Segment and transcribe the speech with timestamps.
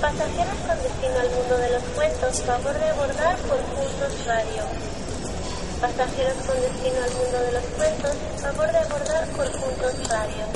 [0.00, 4.64] Pasajeros con destino al mundo de los cuentos, favor de abordar por puntos radio.
[5.80, 10.46] Pasajeros con destino al mundo de los cuentos, favor de abordar por puntos radio.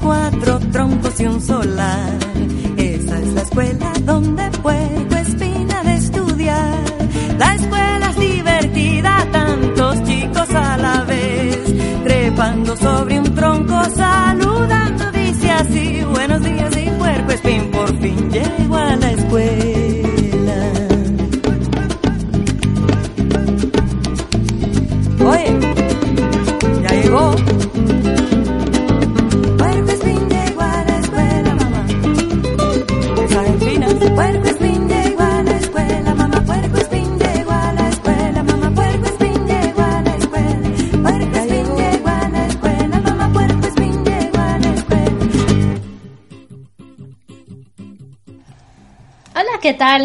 [0.00, 2.18] Cuatro troncos y un solar.
[2.76, 6.84] Esa es la escuela donde Puerco Espina de estudiar.
[7.38, 11.58] La escuela es divertida, tantos chicos a la vez.
[12.04, 14.37] Trepando sobre un tronco, saludando,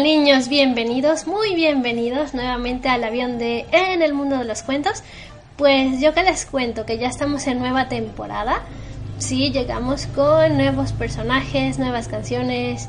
[0.02, 0.48] niños?
[0.48, 5.02] Bienvenidos, muy bienvenidos nuevamente al avión de En el mundo de los cuentos.
[5.56, 8.62] Pues yo que les cuento que ya estamos en nueva temporada.
[9.18, 12.88] Sí, llegamos con nuevos personajes, nuevas canciones,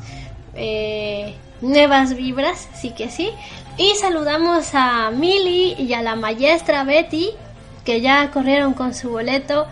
[0.56, 3.30] eh, nuevas vibras, sí que sí.
[3.78, 7.30] Y saludamos a Mili y a la maestra Betty,
[7.84, 9.68] que ya corrieron con su boleto.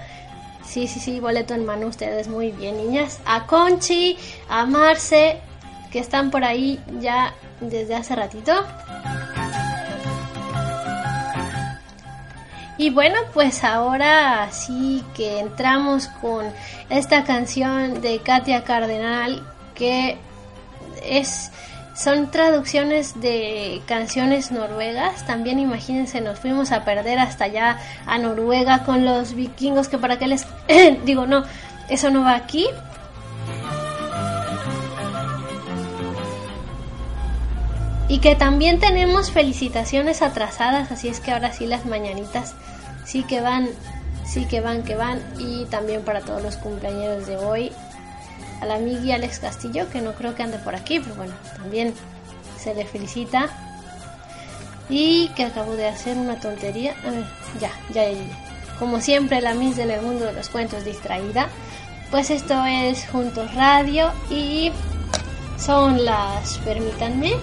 [0.63, 3.19] Sí, sí, sí, boleto en mano, ustedes muy bien, niñas.
[3.25, 4.17] A Conchi,
[4.49, 5.39] a Marce,
[5.93, 8.51] que están por ahí ya desde hace ratito.
[12.79, 16.47] Y bueno, pues ahora sí que entramos con
[16.89, 20.17] esta canción de Katia Cardenal que
[21.03, 21.51] es
[21.95, 25.27] son traducciones de canciones noruegas.
[25.27, 30.17] También imagínense, nos fuimos a perder hasta allá a Noruega con los vikingos que para
[30.17, 30.47] qué les
[31.05, 31.43] digo, no,
[31.87, 32.65] eso no va aquí.
[38.13, 42.53] Y que también tenemos felicitaciones atrasadas, así es que ahora sí las mañanitas
[43.05, 43.67] Sí que van,
[44.23, 45.19] sí que van, que van.
[45.39, 47.71] Y también para todos los cumpleaños de hoy.
[48.61, 51.95] A la amiga Alex Castillo, que no creo que ande por aquí, pero bueno, también
[52.59, 53.49] se le felicita.
[54.89, 56.93] Y que acabo de hacer una tontería.
[57.59, 58.19] ya, ya, ya.
[58.77, 61.49] Como siempre, la Miss en el mundo de los cuentos distraída.
[62.11, 64.71] Pues esto es Juntos Radio y
[65.57, 67.33] son las, permítanme,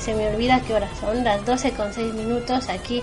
[0.00, 3.02] se me olvida qué hora son, las 12 con 6 minutos aquí,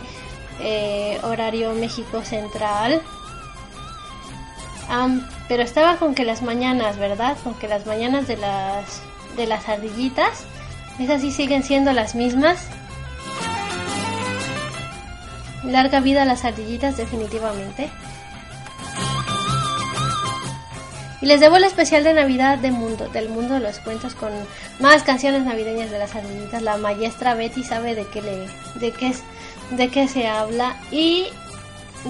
[0.60, 3.02] eh, horario México Central.
[5.48, 7.38] pero estaba con que las mañanas, ¿verdad?
[7.44, 9.02] Con que las mañanas de las,
[9.36, 10.46] de las ardillitas,
[11.00, 12.68] esas sí siguen siendo las mismas.
[15.64, 17.90] Larga vida a las ardillitas definitivamente.
[21.24, 24.30] Y les debo el especial de Navidad mundo, del mundo de los cuentos con
[24.82, 26.62] más canciones navideñas de las ardillitas.
[26.62, 29.24] La maestra Betty sabe de qué le, de qué es,
[29.72, 30.76] de qué se habla.
[30.92, 31.28] Y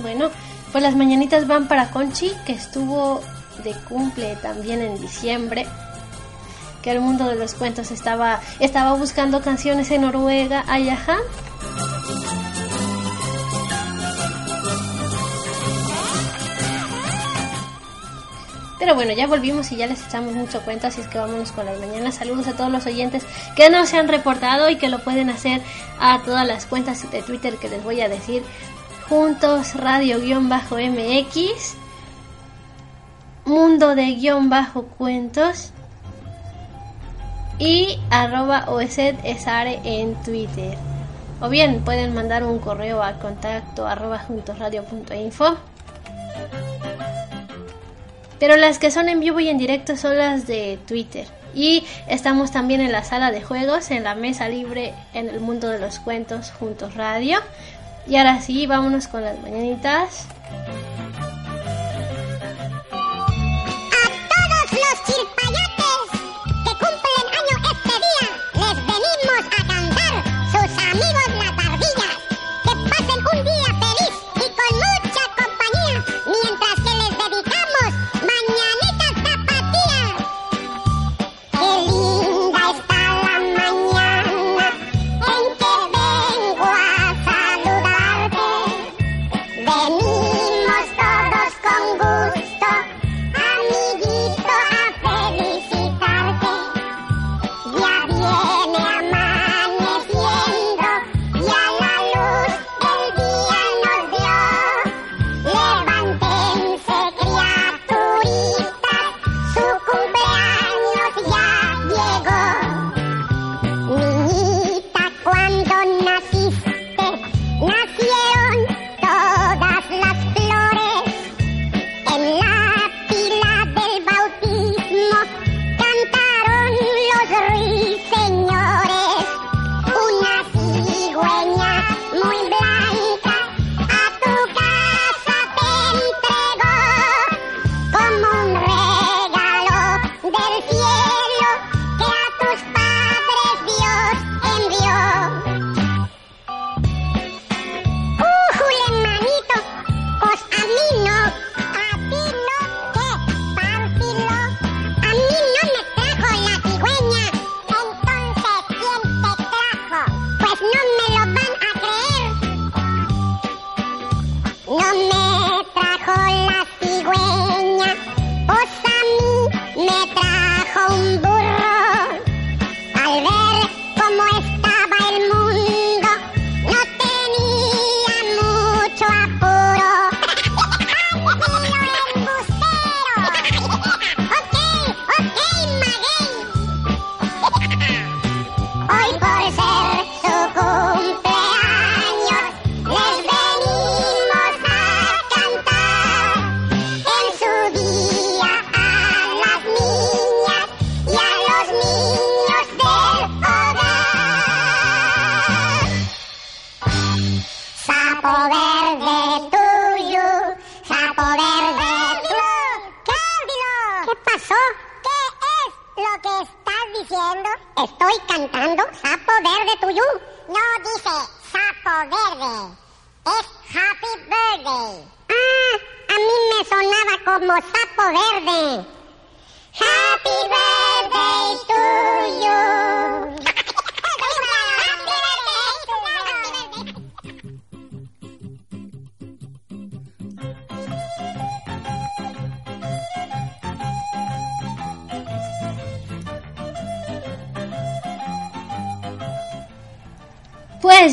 [0.01, 0.31] bueno,
[0.71, 3.21] pues las mañanitas van para Conchi, que estuvo
[3.63, 5.67] de cumple también en diciembre.
[6.81, 11.17] Que el mundo de los cuentos estaba, estaba buscando canciones en Noruega, ayaja.
[18.83, 21.65] Pero bueno, ya volvimos y ya les echamos mucho cuenta, así es que vámonos con
[21.65, 22.15] las mañanas.
[22.15, 23.23] Saludos a todos los oyentes
[23.55, 25.61] que no se han reportado y que lo pueden hacer
[26.01, 28.43] a todas las cuentas de Twitter que les voy a decir.
[29.07, 31.75] Juntos Radio-MX,
[33.45, 35.71] Mundo de guion bajo cuentos
[37.59, 38.65] y arroba
[39.85, 40.77] en Twitter.
[41.39, 45.55] O bien pueden mandar un correo a contacto arroba juntosradio.info.
[48.43, 51.25] Pero las que son en vivo y en directo son las de Twitter.
[51.55, 55.69] Y estamos también en la sala de juegos, en la mesa libre, en el mundo
[55.69, 57.37] de los cuentos, juntos radio.
[58.05, 60.27] Y ahora sí, vámonos con las mañanitas.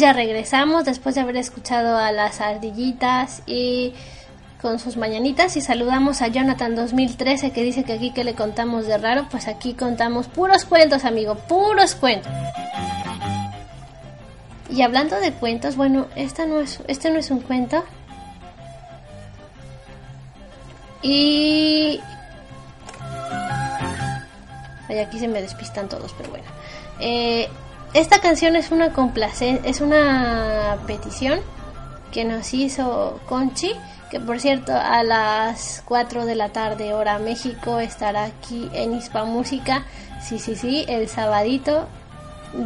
[0.01, 3.93] Ya regresamos después de haber escuchado a las ardillitas y
[4.63, 8.87] con sus mañanitas y saludamos a Jonathan 2013 que dice que aquí que le contamos
[8.87, 12.33] de raro, pues aquí contamos puros cuentos, amigo, puros cuentos.
[14.71, 17.85] Y hablando de cuentos, bueno, esta no es, este no es un cuento.
[21.03, 22.01] Y...
[24.89, 26.47] Ay, aquí se me despistan todos, pero bueno.
[27.01, 27.51] Eh,
[27.93, 28.93] esta canción es una
[29.41, 31.41] es una petición
[32.13, 33.73] que nos hizo Conchi,
[34.11, 39.25] que por cierto a las 4 de la tarde hora México estará aquí en Hispa
[39.25, 39.85] Música.
[40.23, 41.89] Sí, sí, sí, el sabadito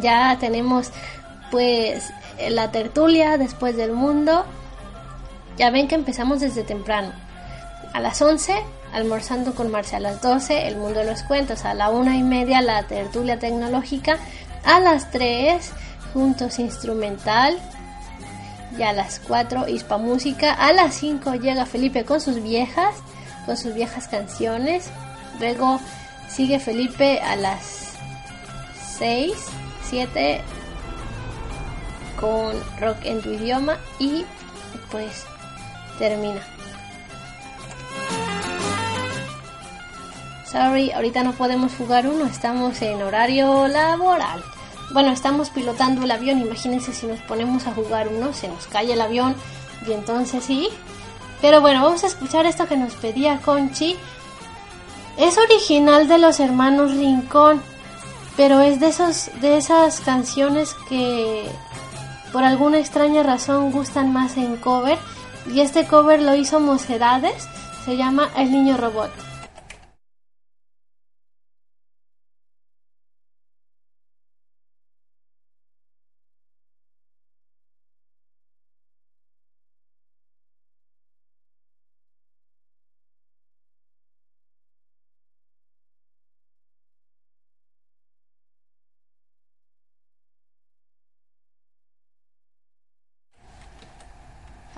[0.01, 0.91] ya tenemos
[1.51, 2.11] pues
[2.49, 4.45] la tertulia después del mundo.
[5.57, 7.11] Ya ven que empezamos desde temprano.
[7.93, 8.53] A las 11
[8.93, 12.23] almorzando con Marcia, a las 12 el mundo de los cuentos, a la una y
[12.23, 14.17] media la tertulia tecnológica
[14.65, 15.71] a las 3,
[16.13, 17.57] Juntos Instrumental.
[18.77, 20.53] Y a las 4, Hispa Música.
[20.53, 22.95] A las 5 llega Felipe con sus viejas,
[23.45, 24.89] con sus viejas canciones.
[25.39, 25.79] Luego
[26.27, 27.93] sigue Felipe a las
[28.97, 29.33] 6,
[29.89, 30.41] 7
[32.19, 34.25] con rock en tu idioma y
[34.91, 35.25] pues
[35.99, 36.41] termina.
[40.45, 44.41] Sorry, ahorita no podemos jugar uno, estamos en horario laboral.
[44.91, 48.93] Bueno, estamos pilotando el avión, imagínense si nos ponemos a jugar uno, se nos cae
[48.93, 49.35] el avión
[49.87, 50.69] y entonces sí.
[51.41, 53.95] Pero bueno, vamos a escuchar esto que nos pedía Conchi.
[55.17, 57.61] Es original de los hermanos Rincón,
[58.37, 61.49] pero es de esos de esas canciones que
[62.31, 64.97] por alguna extraña razón gustan más en cover
[65.51, 67.47] y este cover lo hizo Mocedades,
[67.85, 69.11] se llama El niño robot.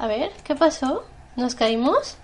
[0.08, 1.04] A ver, ¿qué pasó?
[1.36, 2.18] ¿Nos caímos?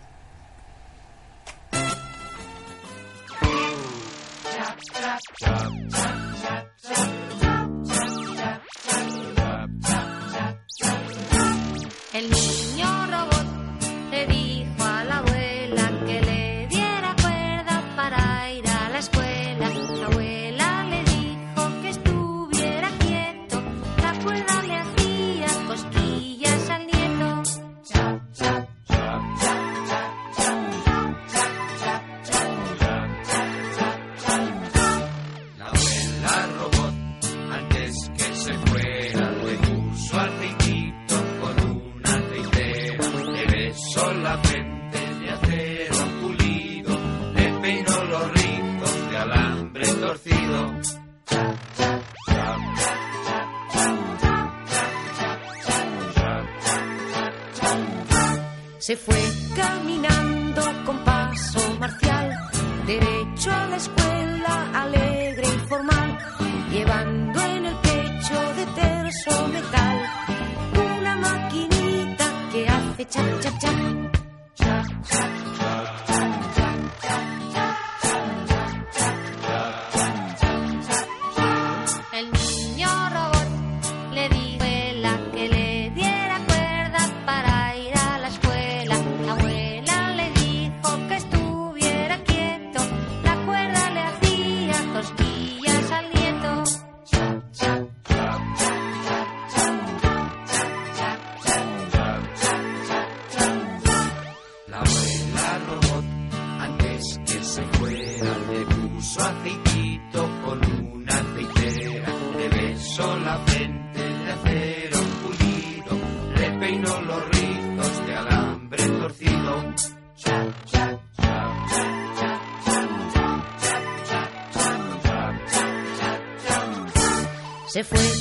[127.73, 128.12] Se fue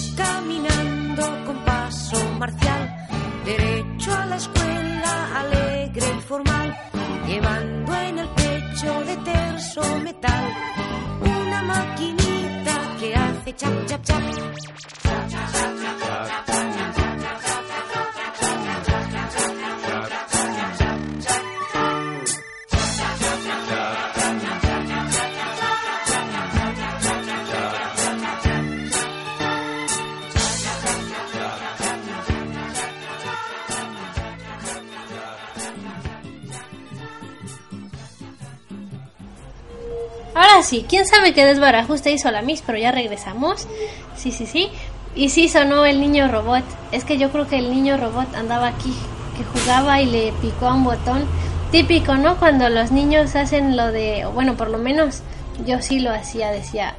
[40.72, 43.68] sí, quién sabe qué desbarajuste hizo la Miss, pero ya regresamos.
[44.16, 44.70] Sí, sí, sí.
[45.14, 46.64] Y sí sonó el niño robot.
[46.92, 48.94] Es que yo creo que el niño robot andaba aquí,
[49.36, 51.26] que jugaba y le picó a un botón.
[51.70, 52.38] Típico, ¿no?
[52.38, 55.20] Cuando los niños hacen lo de, bueno, por lo menos
[55.66, 56.94] yo sí lo hacía, decía,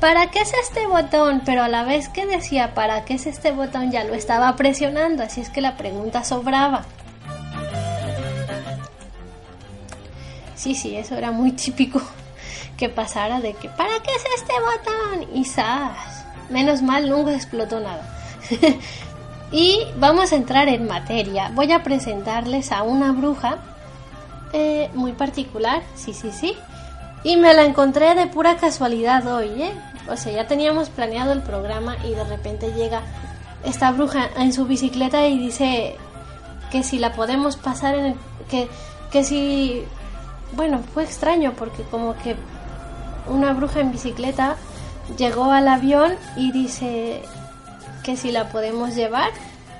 [0.00, 1.42] ¿para qué es este botón?
[1.44, 3.92] Pero a la vez que decía, ¿para qué es este botón?
[3.92, 6.84] Ya lo estaba presionando, así es que la pregunta sobraba.
[10.56, 12.02] Sí, sí, eso era muy típico
[12.76, 15.36] que pasara de que, ¿para qué es este botón?
[15.36, 16.24] Y ¡zas!
[16.50, 18.08] Menos mal, nunca explotó nada.
[19.52, 21.50] y vamos a entrar en materia.
[21.54, 23.58] Voy a presentarles a una bruja
[24.52, 26.56] eh, muy particular, sí, sí, sí.
[27.22, 29.72] Y me la encontré de pura casualidad hoy, ¿eh?
[30.08, 33.02] O sea, ya teníamos planeado el programa y de repente llega
[33.64, 35.96] esta bruja en su bicicleta y dice
[36.70, 38.14] que si la podemos pasar en el...
[38.50, 38.68] que,
[39.10, 39.84] que si...
[40.52, 42.36] Bueno, fue extraño porque como que
[43.26, 44.56] una bruja en bicicleta
[45.18, 47.22] llegó al avión y dice
[48.02, 49.30] que si la podemos llevar.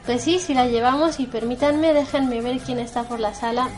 [0.07, 3.69] Pues sí, si la llevamos y permítanme, déjenme ver quién está por la sala.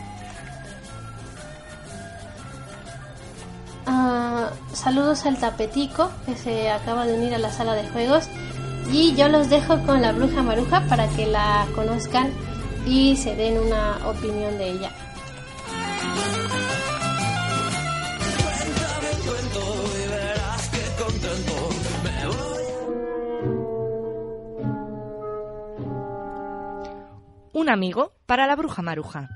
[3.87, 8.29] Ah, saludos al tapetico que se acaba de unir a la sala de juegos.
[8.91, 12.33] Y yo los dejo con la bruja maruja para que la conozcan
[12.87, 14.91] y se den una opinión de ella.
[27.53, 29.29] Un amigo para la bruja maruja.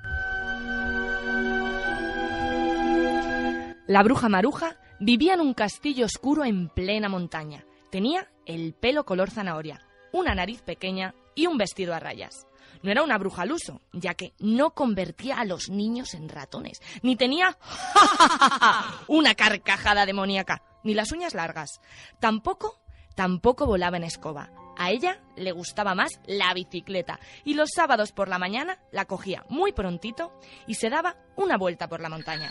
[3.86, 7.64] La bruja maruja vivía en un castillo oscuro en plena montaña.
[7.90, 9.80] Tenía el pelo color zanahoria,
[10.12, 12.46] una nariz pequeña y un vestido a rayas.
[12.82, 16.80] No era una bruja al uso, ya que no convertía a los niños en ratones,
[17.02, 17.58] ni tenía
[19.06, 21.80] una carcajada demoníaca, ni las uñas largas.
[22.20, 22.80] Tampoco,
[23.14, 24.50] tampoco volaba en escoba.
[24.78, 29.44] A ella le gustaba más la bicicleta y los sábados por la mañana la cogía
[29.50, 30.32] muy prontito
[30.66, 32.50] y se daba una vuelta por la montaña.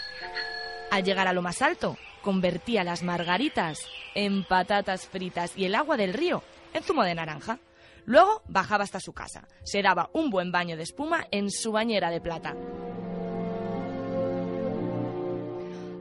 [0.91, 3.79] Al llegar a lo más alto, convertía las margaritas
[4.13, 7.59] en patatas fritas y el agua del río en zumo de naranja.
[8.05, 12.09] Luego bajaba hasta su casa, se daba un buen baño de espuma en su bañera
[12.09, 12.55] de plata.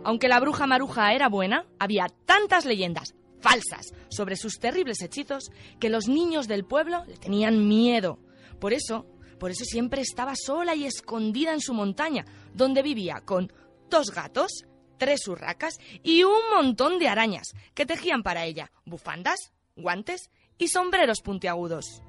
[0.05, 5.91] Aunque la bruja maruja era buena, había tantas leyendas, falsas sobre sus terribles hechizos que
[5.91, 8.19] los niños del pueblo le tenían miedo.
[8.59, 9.07] Por eso,
[9.39, 13.53] por eso siempre estaba sola y escondida en su montaña, donde vivía con
[13.91, 14.65] dos gatos,
[14.99, 21.21] tres urracas y un montón de arañas que tejían para ella bufandas, guantes y sombreros
[21.23, 22.03] puntiagudos.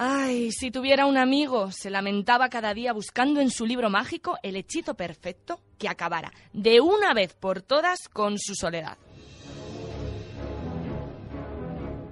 [0.00, 4.54] Ay, si tuviera un amigo, se lamentaba cada día buscando en su libro mágico el
[4.54, 8.96] hechizo perfecto que acabara de una vez por todas con su soledad.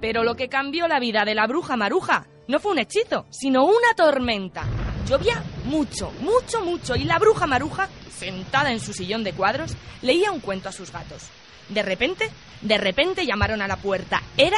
[0.01, 3.63] Pero lo que cambió la vida de la bruja maruja no fue un hechizo, sino
[3.63, 4.65] una tormenta.
[5.07, 10.31] Llovía mucho, mucho, mucho y la bruja maruja, sentada en su sillón de cuadros, leía
[10.33, 11.29] un cuento a sus gatos.
[11.69, 12.29] De repente,
[12.61, 14.21] de repente llamaron a la puerta.
[14.37, 14.57] Era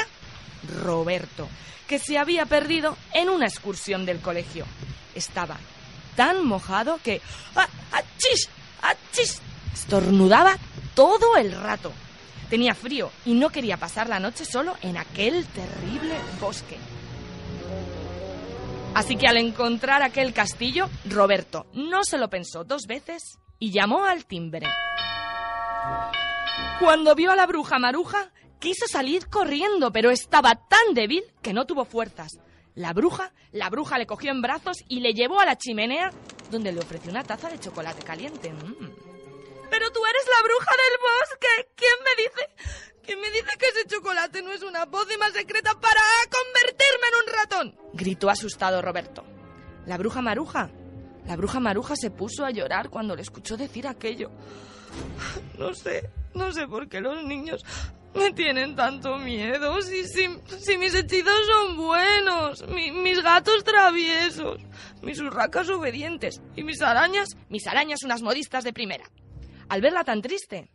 [0.84, 1.48] Roberto,
[1.88, 4.66] que se había perdido en una excursión del colegio.
[5.16, 5.58] Estaba
[6.16, 7.22] tan mojado que...
[7.56, 8.50] ¡Ah, ¡Achis!
[8.82, 9.42] ¡Achis!
[9.74, 10.58] Estornudaba
[10.96, 11.92] todo el rato.
[12.50, 16.78] Tenía frío y no quería pasar la noche solo en aquel terrible bosque.
[18.96, 24.06] Así que al encontrar aquel castillo, Roberto no se lo pensó dos veces y llamó
[24.06, 24.68] al timbre.
[26.80, 31.66] Cuando vio a la bruja maruja, Quiso salir corriendo, pero estaba tan débil que no
[31.66, 32.40] tuvo fuerzas.
[32.76, 36.12] La bruja, la bruja le cogió en brazos y le llevó a la chimenea,
[36.52, 38.52] donde le ofreció una taza de chocolate caliente.
[38.52, 38.92] Mm.
[39.70, 41.72] Pero tú eres la bruja del bosque.
[41.76, 42.94] ¿Quién me dice?
[43.02, 47.34] ¿Quién me dice que ese chocolate no es una pócima secreta para convertirme en un
[47.34, 47.92] ratón?
[47.94, 49.24] Gritó asustado Roberto.
[49.86, 50.70] La bruja maruja.
[51.26, 54.32] La bruja maruja se puso a llorar cuando le escuchó decir aquello.
[55.58, 57.66] No sé, no sé por qué los niños
[58.14, 59.82] me tienen tanto miedo.
[59.82, 62.66] Si, si, mis hechizos son buenos.
[62.68, 64.60] mis gatos traviesos.
[65.02, 66.42] Mis urracas obedientes.
[66.56, 67.38] Y mis arañas.
[67.50, 69.06] Mis arañas unas modistas de primera.
[69.70, 70.70] Al verla tan triste,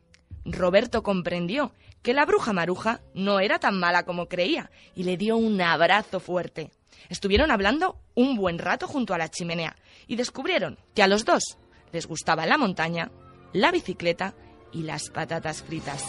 [0.45, 5.37] Roberto comprendió que la bruja maruja no era tan mala como creía y le dio
[5.37, 6.71] un abrazo fuerte.
[7.09, 11.59] Estuvieron hablando un buen rato junto a la chimenea y descubrieron que a los dos
[11.93, 13.11] les gustaba la montaña,
[13.53, 14.35] la bicicleta
[14.75, 16.05] y las patatas fritas.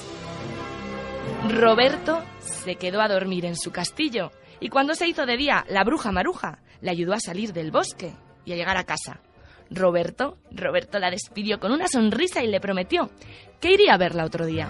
[1.50, 5.84] Roberto se quedó a dormir en su castillo y cuando se hizo de día la
[5.84, 9.22] bruja maruja le ayudó a salir del bosque y a llegar a casa.
[9.70, 13.10] Roberto, Roberto la despidió con una sonrisa y le prometió
[13.60, 14.70] que iría a verla otro día.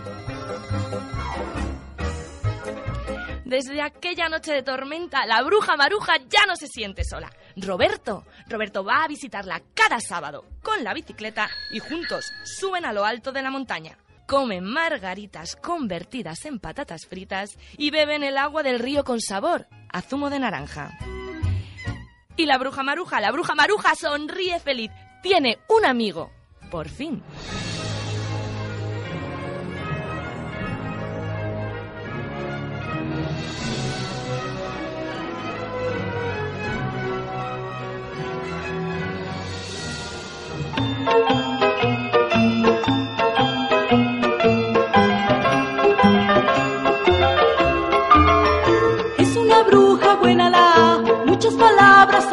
[3.45, 7.29] Desde aquella noche de tormenta, la bruja maruja ya no se siente sola.
[7.57, 13.05] Roberto, Roberto va a visitarla cada sábado con la bicicleta y juntos suben a lo
[13.05, 13.97] alto de la montaña.
[14.27, 20.01] Comen margaritas convertidas en patatas fritas y beben el agua del río con sabor a
[20.01, 20.97] zumo de naranja.
[22.35, 24.91] Y la bruja maruja, la bruja maruja sonríe feliz.
[25.21, 26.31] Tiene un amigo.
[26.69, 27.23] Por fin.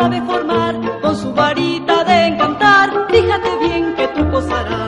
[0.02, 4.82] Sabe formar, con su varita de encantar, fíjate bien que tú posará.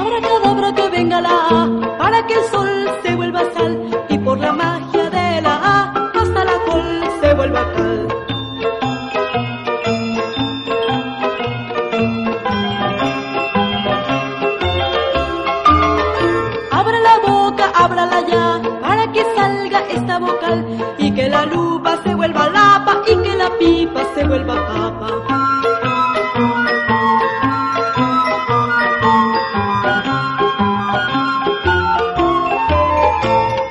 [0.00, 1.38] Abra cadabra que venga la
[1.98, 2.61] para que el sol
[23.06, 25.08] y que la pipa se vuelva papa.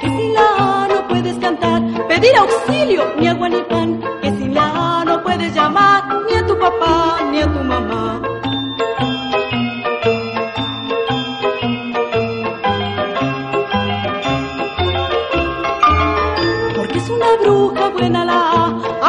[0.01, 4.01] Que sin la no puedes cantar, pedir auxilio, ni agua ni pan.
[4.21, 8.20] Que sin la no puedes llamar ni a tu papá ni a tu mamá.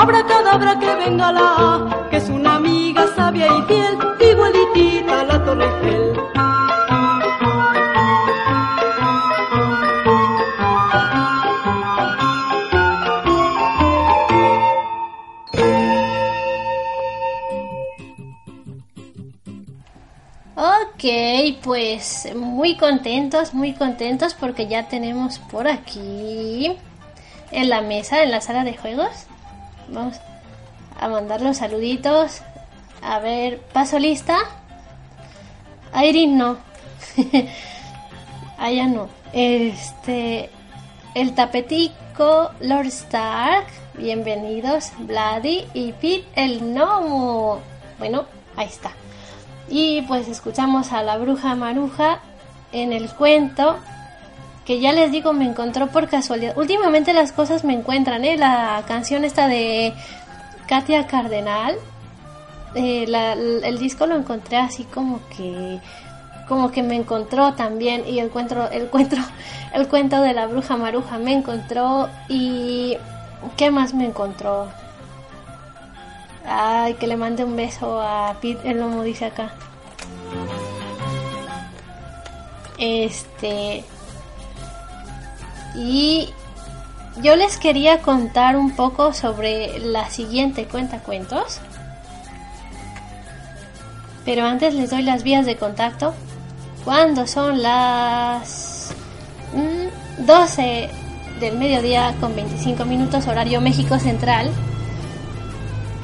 [0.02, 5.24] Abra cadabra que venga la A, que es una amiga sabia y fiel, igualitita a
[5.24, 6.18] la Torre Eiffel.
[20.56, 26.76] Ok, pues muy contentos, muy contentos porque ya tenemos por aquí
[27.52, 29.28] en la mesa, en la sala de juegos.
[29.92, 30.16] Vamos
[30.98, 32.40] a mandar los saluditos.
[33.02, 34.38] A ver, paso lista.
[35.92, 36.56] Airin no.
[38.58, 39.08] Allá no.
[39.34, 40.48] Este.
[41.14, 43.66] El tapetico, Lord Stark.
[43.98, 47.60] Bienvenidos, Vladi y Pete el gnomo.
[47.98, 48.24] Bueno,
[48.56, 48.92] ahí está.
[49.68, 52.20] Y pues escuchamos a la bruja maruja
[52.72, 53.76] en el cuento
[54.64, 56.56] que ya les digo me encontró por casualidad.
[56.56, 58.36] Últimamente las cosas me encuentran, ¿eh?
[58.36, 59.92] La canción esta de
[60.66, 61.76] Katia Cardenal,
[62.74, 63.04] eh,
[63.64, 65.80] el disco lo encontré así como que
[66.48, 69.16] como que me encontró también y el cuento el cuento
[69.74, 72.96] el cuento de la bruja maruja me encontró y
[73.56, 74.68] qué más me encontró
[76.46, 79.52] ay que le mande un beso a Pete el lomo dice acá
[82.78, 83.84] este
[85.74, 86.28] y
[87.22, 91.60] yo les quería contar un poco sobre la siguiente cuenta cuentos.
[94.24, 96.14] Pero antes les doy las vías de contacto.
[96.84, 98.94] Cuando son las
[99.52, 100.90] mm, 12
[101.40, 104.50] del mediodía con 25 minutos horario México Central.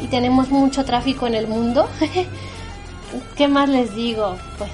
[0.00, 1.88] Y tenemos mucho tráfico en el mundo.
[3.36, 4.36] ¿Qué más les digo?
[4.58, 4.70] Pues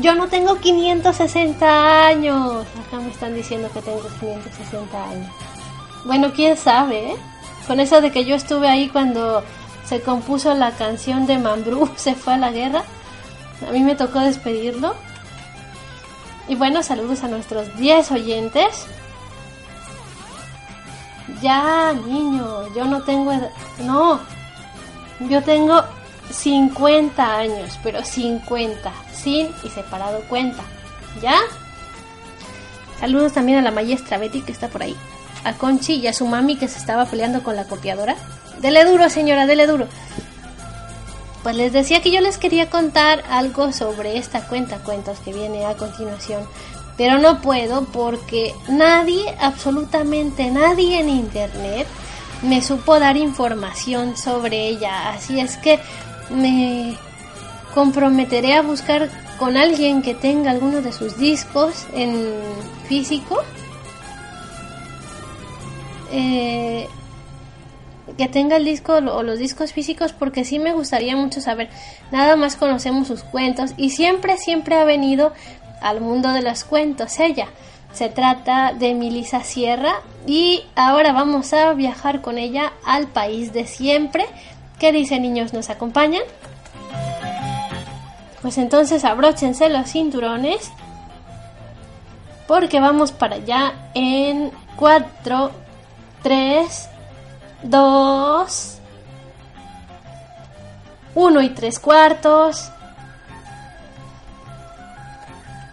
[0.00, 2.66] yo no tengo 560 años.
[2.86, 5.30] Acá me están diciendo que tengo 560 años.
[6.04, 7.16] Bueno, quién sabe, ¿eh?
[7.66, 9.42] Con eso de que yo estuve ahí cuando
[9.84, 12.84] se compuso la canción de Mambrú, se fue a la guerra.
[13.66, 14.94] A mí me tocó despedirlo.
[16.48, 18.86] Y bueno, saludos a nuestros 10 oyentes.
[21.40, 23.50] Ya, niño, yo no tengo edad.
[23.80, 24.20] No,
[25.20, 25.82] yo tengo
[26.30, 30.62] 50 años, pero 50, sin y separado cuenta.
[31.22, 31.38] ¿Ya?
[33.00, 34.96] Saludos también a la maestra Betty que está por ahí.
[35.44, 38.16] A Conchi y a su mami que se estaba peleando con la copiadora.
[38.60, 39.86] Dele duro, señora, dele duro.
[41.42, 45.66] Pues les decía que yo les quería contar algo sobre esta cuenta cuentos que viene
[45.66, 46.42] a continuación.
[46.96, 51.86] Pero no puedo porque nadie, absolutamente nadie en internet
[52.42, 55.10] me supo dar información sobre ella.
[55.10, 55.80] Así es que
[56.30, 56.96] me
[57.74, 59.08] comprometeré a buscar
[59.38, 62.32] con alguien que tenga alguno de sus discos en
[62.88, 63.42] físico.
[66.12, 66.86] Eh,
[68.16, 71.68] que tenga el disco o los discos físicos porque sí me gustaría mucho saber.
[72.12, 75.32] Nada más conocemos sus cuentos y siempre, siempre ha venido
[75.80, 77.48] al mundo de los cuentos ella.
[77.92, 79.94] Se trata de Milisa Sierra
[80.26, 84.26] y ahora vamos a viajar con ella al país de siempre.
[84.78, 85.52] ¿Qué dice niños?
[85.52, 86.22] ¿Nos acompañan?
[88.42, 90.70] Pues entonces abróchense los cinturones
[92.46, 95.50] porque vamos para allá en 4,
[96.22, 96.88] 3,
[97.62, 98.78] 2,
[101.14, 102.70] 1 y 3 cuartos,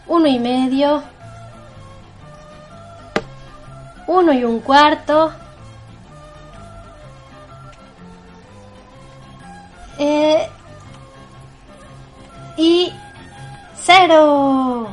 [0.07, 1.03] 1 y medio,
[4.07, 5.33] 1 y un cuarto,
[10.01, 10.49] eh,
[12.57, 12.91] y
[13.75, 14.87] cero.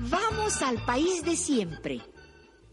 [0.00, 2.02] Vamos al país de siempre.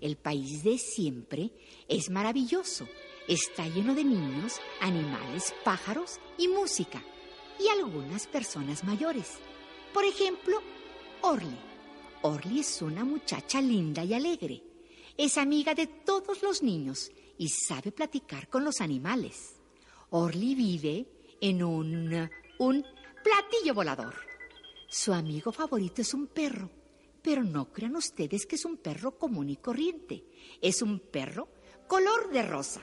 [0.01, 1.51] El país de siempre
[1.87, 2.87] es maravilloso.
[3.27, 7.03] Está lleno de niños, animales, pájaros y música.
[7.59, 9.37] Y algunas personas mayores.
[9.93, 10.57] Por ejemplo,
[11.21, 11.57] Orly.
[12.23, 14.63] Orly es una muchacha linda y alegre.
[15.17, 19.55] Es amiga de todos los niños y sabe platicar con los animales.
[20.09, 21.05] Orly vive
[21.39, 22.85] en un, un
[23.23, 24.15] platillo volador.
[24.87, 26.69] Su amigo favorito es un perro,
[27.21, 30.23] pero no crean ustedes que es un perro común y corriente.
[30.61, 31.49] Es un perro
[31.87, 32.81] color de rosa.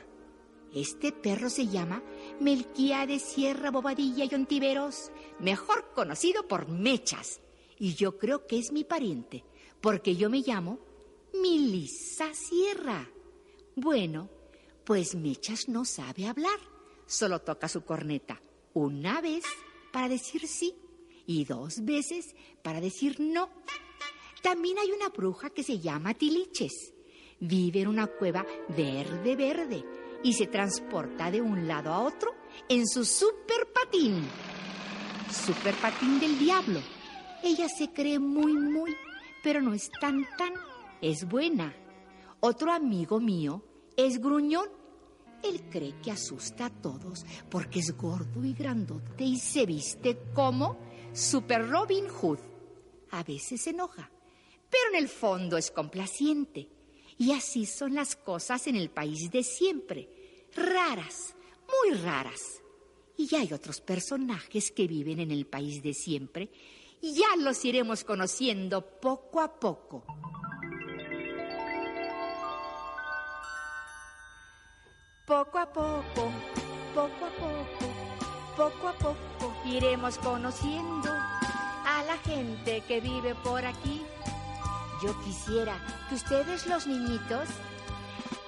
[0.74, 2.02] Este perro se llama
[2.40, 7.40] Melquía Sierra Bobadilla y Ontiveros, mejor conocido por Mechas.
[7.78, 9.44] Y yo creo que es mi pariente,
[9.80, 10.78] porque yo me llamo
[11.32, 13.08] Milisa Sierra.
[13.76, 14.28] Bueno,
[14.84, 16.58] pues Mechas no sabe hablar,
[17.06, 18.42] solo toca su corneta
[18.74, 19.44] una vez
[19.92, 20.74] para decir sí
[21.26, 23.50] y dos veces para decir no.
[24.42, 26.92] También hay una bruja que se llama Tiliches.
[27.40, 29.84] Vive en una cueva verde, verde
[30.22, 32.32] y se transporta de un lado a otro
[32.68, 34.24] en su super patín.
[35.30, 36.80] Super patín del diablo.
[37.42, 38.96] Ella se cree muy, muy,
[39.42, 40.52] pero no es tan, tan.
[41.00, 41.74] Es buena.
[42.40, 43.62] Otro amigo mío
[43.96, 44.68] es gruñón.
[45.42, 50.78] Él cree que asusta a todos porque es gordo y grandote y se viste como
[51.12, 52.40] Super Robin Hood.
[53.10, 54.10] A veces se enoja,
[54.70, 56.68] pero en el fondo es complaciente.
[57.18, 60.08] Y así son las cosas en el país de siempre.
[60.54, 61.34] Raras,
[61.66, 62.62] muy raras.
[63.16, 66.50] Y ya hay otros personajes que viven en el país de siempre.
[67.00, 70.04] Y ya los iremos conociendo poco a poco.
[75.26, 76.32] Poco a poco,
[76.94, 77.86] poco a poco,
[78.56, 84.02] poco a poco iremos conociendo a la gente que vive por aquí.
[85.02, 85.76] Yo quisiera
[86.08, 87.48] que ustedes los niñitos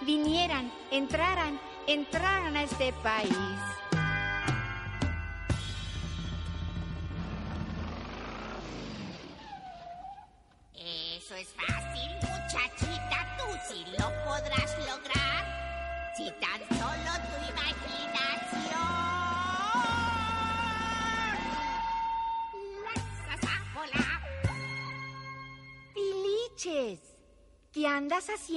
[0.00, 3.79] vinieran, entraran, entraran a este país.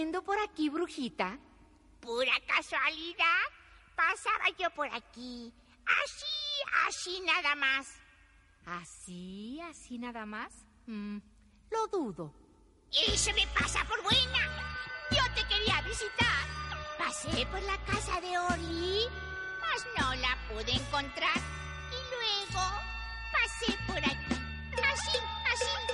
[0.04, 1.40] Haciendo por aquí, brujita?
[2.02, 3.44] Pura casualidad,
[3.96, 5.54] pasaba yo por aquí.
[6.04, 6.26] Así,
[6.86, 7.88] así nada más.
[8.66, 10.52] ¿Así, así nada más?
[10.88, 11.20] Mm,
[11.72, 12.34] lo dudo.
[12.92, 14.44] Y se me pasa por buena.
[15.12, 16.48] Yo te quería visitar.
[16.98, 19.06] Pasé por la casa de Orly,
[19.62, 21.38] mas no la pude encontrar.
[21.92, 22.62] Y luego
[23.32, 24.36] pasé por aquí.
[24.84, 25.18] Así,
[25.54, 25.94] así.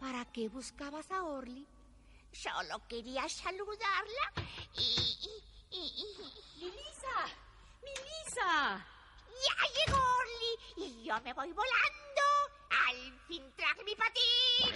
[0.00, 1.66] ¿Para qué buscabas a Orly?
[2.32, 4.32] Solo quería saludarla
[4.76, 4.80] y...
[4.80, 7.16] y, y, y- ¡Milisa!
[7.82, 8.86] ¡Milisa!
[9.28, 10.54] ¡Ya llegó Orly!
[10.76, 12.22] Y yo me voy volando.
[12.88, 14.74] Al fin traje mi patín.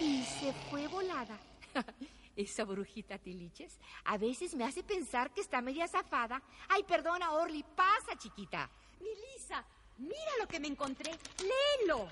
[0.00, 1.38] Y se fue volada.
[2.36, 6.40] Esa brujita Tiliches a veces me hace pensar que está media zafada.
[6.68, 8.70] Ay, perdona, Orly, pasa, chiquita.
[9.00, 9.64] ¡Milisa!
[9.98, 11.10] ¡Mira lo que me encontré!
[11.42, 12.08] ¡Léelo!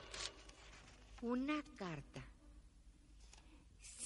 [1.22, 2.20] Una carta.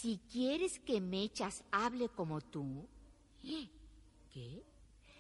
[0.01, 2.89] Si quieres que Mechas hable como tú,
[4.33, 4.63] ¿qué?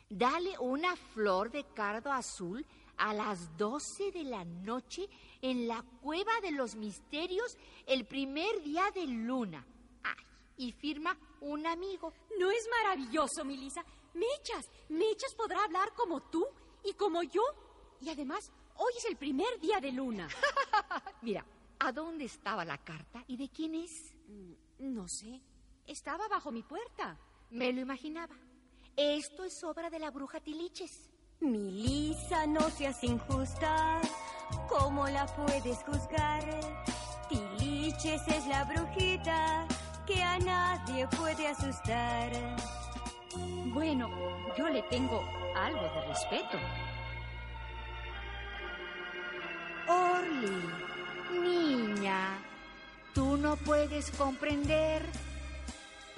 [0.08, 2.64] Dale una flor de cardo azul
[2.96, 5.06] a las 12 de la noche
[5.42, 9.66] en la cueva de los misterios el primer día de luna.
[10.02, 10.24] Ay,
[10.56, 12.14] y firma un amigo.
[12.38, 13.84] ¿No es maravilloso, Milisa?
[14.14, 16.46] Mechas, Mechas podrá hablar como tú
[16.84, 17.42] y como yo.
[18.00, 20.26] Y además, hoy es el primer día de luna.
[21.20, 21.44] Mira,
[21.78, 24.14] ¿a dónde estaba la carta y de quién es?
[24.80, 25.42] No sé.
[25.86, 27.18] Estaba bajo mi puerta.
[27.50, 28.34] Me lo imaginaba.
[28.96, 31.10] Esto es obra de la bruja Tiliches.
[31.40, 34.00] Milisa, no seas injusta.
[34.70, 36.44] ¿Cómo la puedes juzgar?
[37.28, 39.66] Tiliches es la brujita
[40.06, 42.32] que a nadie puede asustar.
[43.74, 44.08] Bueno,
[44.56, 45.22] yo le tengo
[45.56, 46.58] algo de respeto.
[49.88, 50.64] Orly,
[51.38, 52.38] niña,
[53.14, 55.04] tú no puedes comprender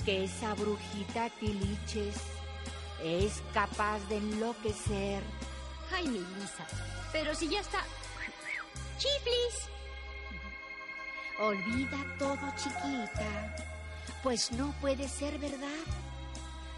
[0.05, 2.16] que esa brujita Tiliches
[3.02, 5.22] es capaz de enloquecer.
[5.94, 6.66] Ay, mi Lisa,
[7.12, 7.81] pero si ya está...
[8.98, 9.68] ¡Chiflis!
[11.40, 13.57] Olvida todo, chiquita,
[14.22, 15.68] pues no puede ser verdad.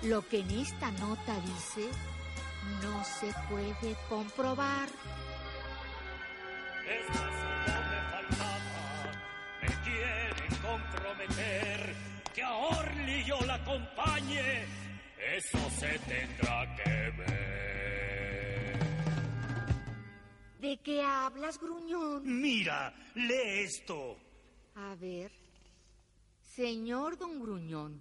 [0.03, 1.89] Lo que en esta nota dice
[2.83, 4.89] no se puede comprobar.
[12.35, 14.67] Que a Orly yo la acompañe.
[15.37, 18.79] Eso se tendrá que ver.
[20.61, 22.23] ¿De qué hablas, gruñón?
[22.41, 24.19] Mira, lee esto.
[24.75, 25.33] A ver.
[26.41, 28.01] Señor don Gruñón,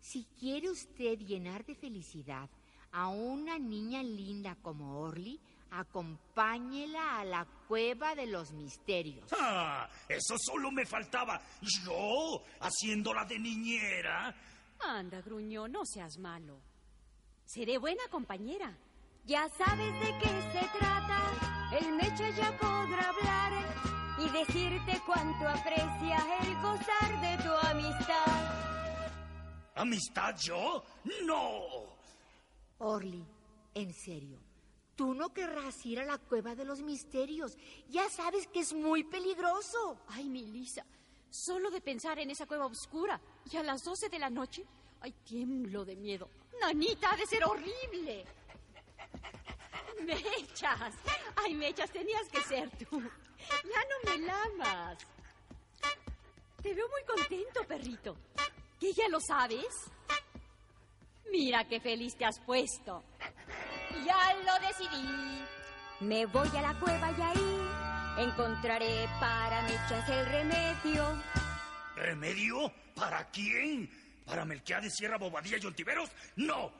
[0.00, 2.48] si quiere usted llenar de felicidad
[2.92, 5.38] a una niña linda como Orly,
[5.70, 9.24] acompáñela a la cueva de los misterios.
[9.38, 11.40] Ah, eso solo me faltaba.
[11.62, 14.34] Yo, haciéndola de niñera.
[14.80, 16.58] Anda, gruñón, no seas malo.
[17.44, 18.76] Seré buena compañera.
[19.24, 21.68] Ya sabes de qué se trata.
[21.78, 23.52] El mecha ya podrá hablar
[24.18, 28.80] y decirte cuánto aprecia el gozar de tu amistad.
[29.76, 30.82] ¿Amistad yo?
[31.24, 31.96] No.
[32.78, 33.24] Orly,
[33.74, 34.40] en serio,
[35.00, 37.56] tú no querrás ir a la cueva de los misterios.
[37.88, 39.98] Ya sabes que es muy peligroso.
[40.08, 40.84] Ay, mi Lisa,
[41.30, 43.18] solo de pensar en esa cueva oscura
[43.50, 44.62] y a las 12 de la noche,
[45.00, 46.28] ay, tiemblo de miedo.
[46.60, 48.26] Nanita, ha de ser horrible.
[50.04, 50.92] Mechas,
[51.36, 53.00] ay, Mechas, tenías que ser tú.
[53.00, 54.98] Ya no me lamas.
[56.62, 58.16] Te veo muy contento, perrito.
[58.78, 59.90] ¿Que ya lo sabes?
[61.32, 63.02] Mira qué feliz te has puesto.
[64.04, 65.44] Ya lo decidí.
[66.00, 71.22] Me voy a la cueva y ahí encontraré para Mechas el remedio.
[71.96, 72.72] ¿Remedio?
[72.94, 73.90] ¿Para quién?
[74.24, 76.10] ¿Para Melquiades, Sierra Bobadilla y Ontiveros?
[76.36, 76.72] ¡No!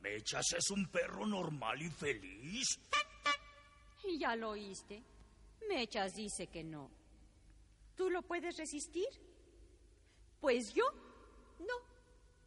[0.00, 2.78] Mechas es un perro normal y feliz.
[4.04, 5.02] Y ya lo oíste.
[5.68, 6.90] Mechas dice que no.
[7.96, 9.08] ¿Tú lo puedes resistir?
[10.40, 10.84] Pues yo
[11.58, 11.74] no.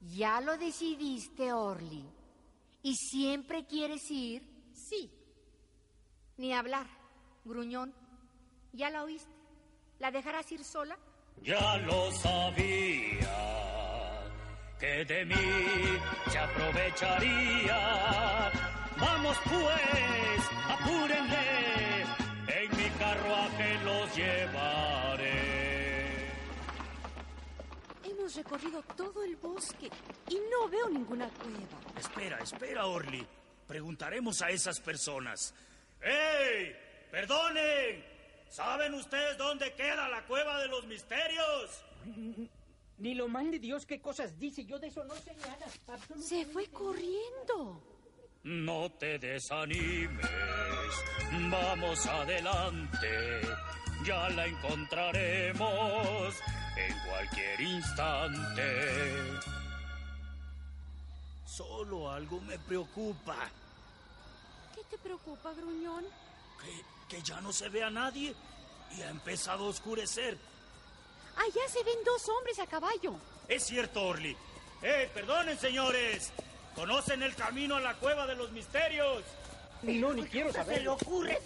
[0.01, 2.03] Ya lo decidiste, Orly.
[2.83, 4.43] ¿Y siempre quieres ir?
[4.73, 5.09] Sí.
[6.37, 6.87] Ni hablar,
[7.45, 7.95] gruñón.
[8.73, 9.31] Ya la oíste.
[9.99, 10.97] ¿La dejarás ir sola?
[11.41, 13.53] Ya lo sabía
[14.83, 15.35] que de mí
[16.29, 18.51] se aprovecharía.
[18.99, 22.01] Vamos pues, apúrenle,
[22.47, 24.92] en mi carruaje los llevaré.
[28.23, 29.89] Hemos recorrido todo el bosque
[30.29, 31.99] y no veo ninguna cueva.
[31.99, 33.27] Espera, espera, Orly.
[33.67, 35.53] Preguntaremos a esas personas.
[36.01, 36.73] ¡Ey!
[37.11, 38.01] ¡Perdonen!
[38.47, 41.83] ¿Saben ustedes dónde queda la cueva de los misterios?
[42.97, 44.63] Ni lo mande Dios qué cosas dice.
[44.63, 45.67] Yo de eso no sé nada.
[46.17, 47.83] Se fue corriendo.
[48.43, 50.29] No te desanimes.
[51.51, 53.41] Vamos adelante.
[54.05, 56.35] Ya la encontraremos
[56.75, 59.39] en cualquier instante.
[61.45, 63.35] Solo algo me preocupa.
[64.73, 66.05] ¿Qué te preocupa, gruñón?
[66.59, 68.33] Que, que ya no se ve a nadie
[68.97, 70.37] y ha empezado a oscurecer.
[71.35, 73.15] Allá se ven dos hombres a caballo.
[73.47, 74.35] Es cierto, Orly.
[74.81, 76.31] ¡Eh, perdonen, señores!
[76.75, 79.23] ¿Conocen el camino a la cueva de los misterios?
[79.83, 80.77] No, ni quiero saber.
[80.77, 81.39] Se le ocurre,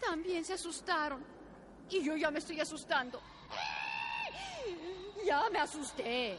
[0.00, 1.24] También se asustaron.
[1.88, 3.20] Y yo ya me estoy asustando.
[5.24, 6.38] Ya me asusté.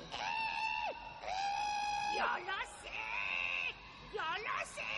[2.17, 2.99] ¡Yo lo sé!
[4.13, 4.91] ¡Yo lo sé!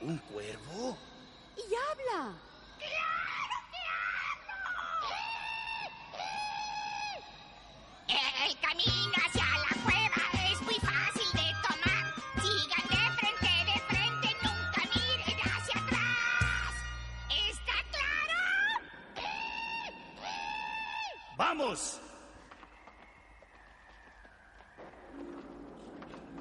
[0.00, 0.96] ¿Un cuervo?
[1.56, 2.34] Y habla.
[2.78, 3.82] ¡Claro que
[4.38, 4.58] hablo!
[8.46, 9.74] El camino hacia la
[21.58, 22.00] ¡Vamos!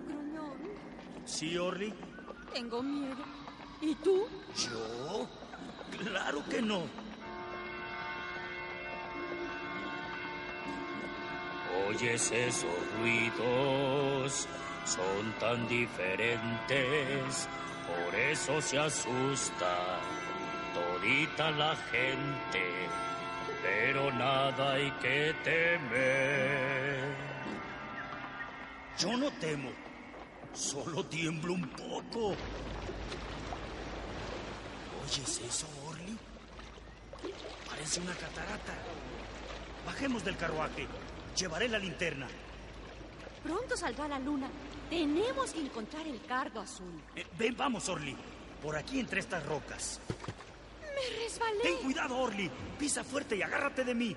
[0.05, 0.57] Gruñón,
[1.24, 1.93] ¿Sí, Orly?
[2.53, 3.24] tengo miedo.
[3.82, 4.28] ¿Y tú?
[4.57, 5.28] ¿Yo?
[6.03, 6.84] Claro que no.
[11.88, 14.47] Oyes esos ruidos,
[14.84, 17.47] son tan diferentes,
[17.88, 19.99] por eso se asusta
[20.74, 22.88] todita la gente,
[23.66, 27.16] pero nada hay que temer.
[28.97, 29.72] Yo no temo,
[30.53, 32.36] solo tiemblo un poco.
[35.03, 36.18] ¿Oyes eso, Orly?
[37.68, 38.74] Parece una catarata.
[39.86, 40.88] Bajemos del carruaje.
[41.36, 42.28] Llevaré la linterna.
[43.43, 44.47] Pronto saldrá la luna.
[44.89, 47.01] Tenemos que encontrar el cardo azul.
[47.16, 48.16] Eh, ven, vamos, Orly.
[48.61, 49.99] Por aquí entre estas rocas.
[50.96, 51.62] Me resbalé.
[51.62, 52.50] Ten cuidado, Orly.
[52.80, 54.16] Pisa fuerte y agárrate de mí.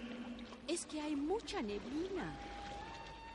[0.66, 2.39] Es que hay mucha neblina.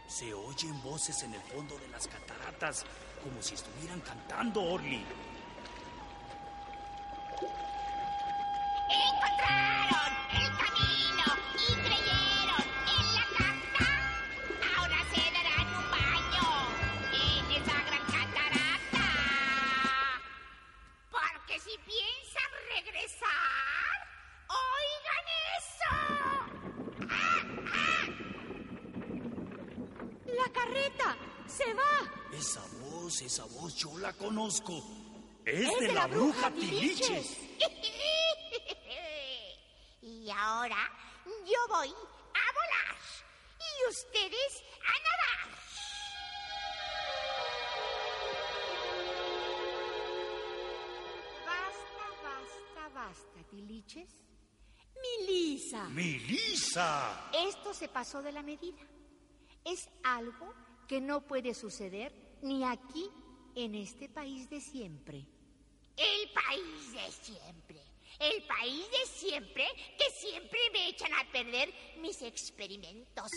[0.07, 2.85] Se oyen voces en el fondo de las cataratas,
[3.23, 5.03] como si estuvieran cantando, Orly.
[8.89, 10.82] Encontraron el camino
[30.53, 31.17] carreta!
[31.47, 32.11] ¡Se va!
[32.31, 34.81] Esa voz, esa voz, yo la conozco.
[35.45, 37.37] Es, de, la, bruja Tiliches.
[40.01, 40.89] y ahora
[41.25, 42.97] yo voy a volar
[43.59, 45.49] y ustedes a nadar.
[51.45, 54.23] Basta, basta, basta, Tiliches.
[55.03, 55.89] ¡Milisa!
[55.89, 57.29] ¡Milisa!
[57.33, 58.79] Esto se pasó de la medida.
[59.65, 60.53] Es algo
[60.87, 63.09] que no puede suceder ni aquí,
[63.55, 65.25] en este país de siempre.
[65.95, 67.81] El país de siempre.
[68.19, 69.65] El país de siempre
[69.97, 73.31] que siempre me echan a perder mis experimentos.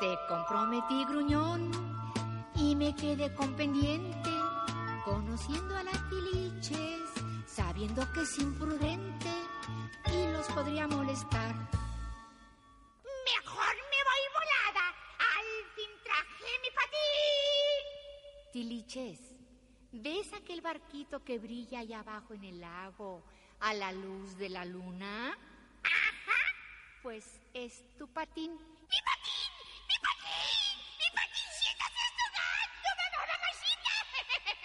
[0.00, 1.70] Te comprometí, gruñón,
[2.56, 4.30] y me quedé con pendiente,
[5.04, 7.00] conociendo a las tiliches,
[7.46, 9.30] sabiendo que es imprudente
[10.06, 11.54] y los podría molestar.
[18.52, 19.18] Tiliches,
[19.92, 23.24] ¿ves aquel barquito que brilla allá abajo en el lago
[23.60, 25.30] a la luz de la luna?
[25.82, 26.42] Ajá.
[27.02, 28.52] Pues es tu patín.
[28.52, 29.50] ¡Mi patín!
[29.88, 30.76] ¡Mi patín!
[31.00, 32.88] ¡Mi patincita se está dando!
[33.00, 33.94] ¡Mamá, mamacita!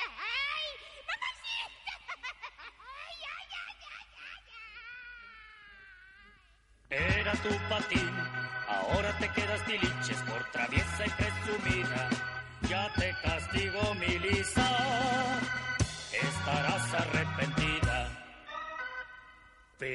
[0.19, 0.67] ¡Ay!
[1.07, 1.93] ¡Mamacita!
[3.07, 4.43] ¡Ay, ay, ay, ay, ay,
[6.89, 7.19] ay!
[7.21, 8.13] Era tu patín,
[8.67, 11.09] ahora te quedas tiliches por traviesa y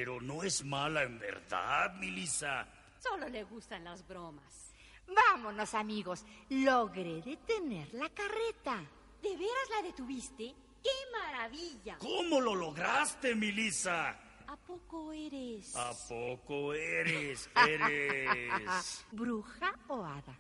[0.03, 2.67] Pero no es mala en verdad, Milisa.
[2.99, 4.75] Solo le gustan las bromas.
[5.07, 6.25] Vámonos, amigos.
[6.49, 8.83] Logré detener la carreta.
[9.23, 10.57] ¿De veras la detuviste?
[10.83, 11.99] ¡Qué maravilla!
[11.99, 14.19] ¿Cómo lo lograste, Milisa?
[14.49, 15.77] ¿A poco eres?
[15.77, 17.49] ¿A poco eres?
[17.65, 19.07] Eres.
[19.13, 20.37] ¿Bruja o hada?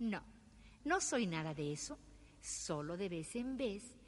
[0.00, 0.20] No,
[0.84, 1.96] no soy nada de eso.
[2.40, 3.99] Solo de vez en vez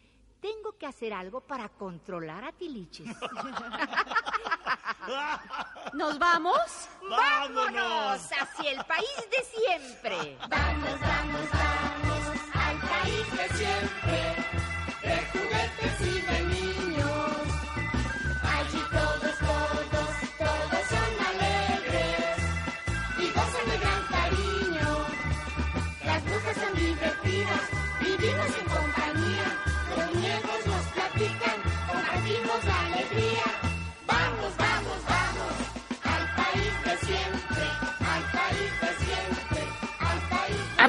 [0.42, 3.06] tengo que hacer algo para controlar a Tiliches.
[5.94, 6.88] ¿Nos vamos?
[7.08, 10.36] ¡Vámonos hacia el país de siempre!
[10.50, 14.41] Vamos, vamos, vamos al país de siempre,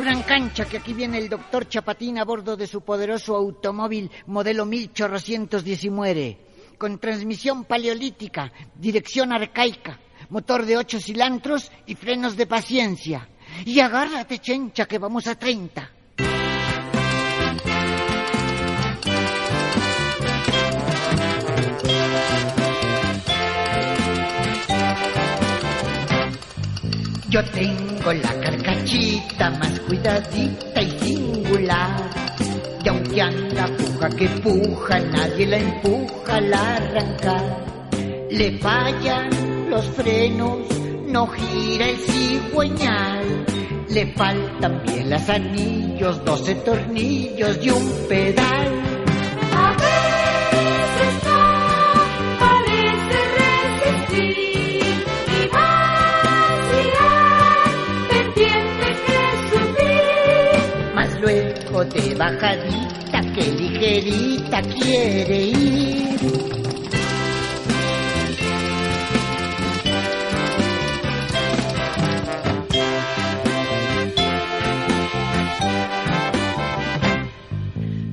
[0.04, 4.66] Abran cancha que aquí viene el doctor Chapatín a bordo de su poderoso automóvil modelo
[4.66, 6.38] 1819,
[6.78, 9.98] con transmisión paleolítica, dirección arcaica,
[10.28, 13.30] motor de ocho cilantros y frenos de paciencia.
[13.64, 15.90] Y agárrate, chencha, que vamos a 30.
[27.34, 32.08] Yo tengo la carcachita más cuidadita y singular.
[32.84, 37.66] Y aunque anda puja que puja, nadie la empuja al arrancar.
[38.30, 40.60] Le fallan los frenos,
[41.08, 43.46] no gira el cigüeñal.
[43.90, 48.83] Le faltan bien las anillos, doce tornillos y un pedal.
[61.86, 66.20] De bajadita, que ligerita quiere ir.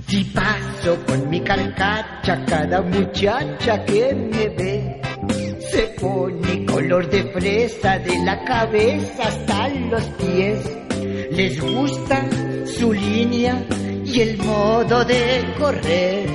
[0.09, 5.01] Si paso con mi carcacha, cada muchacha que me ve
[5.71, 10.59] se pone color de fresa de la cabeza hasta los pies.
[11.31, 12.27] Les gusta
[12.71, 13.65] su línea
[14.05, 16.29] y el modo de correr.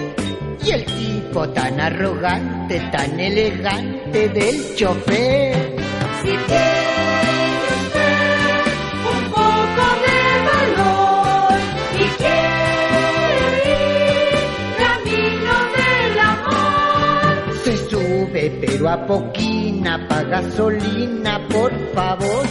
[0.64, 5.76] Y el tipo tan arrogante, tan elegante del chofer.
[6.22, 8.66] Si tiene usted
[9.14, 10.20] un poco de
[10.50, 11.60] valor
[11.94, 14.36] y quiere ir
[14.82, 22.46] camino del amor, Se sube pero a poquina, pa' gasolina, por favor.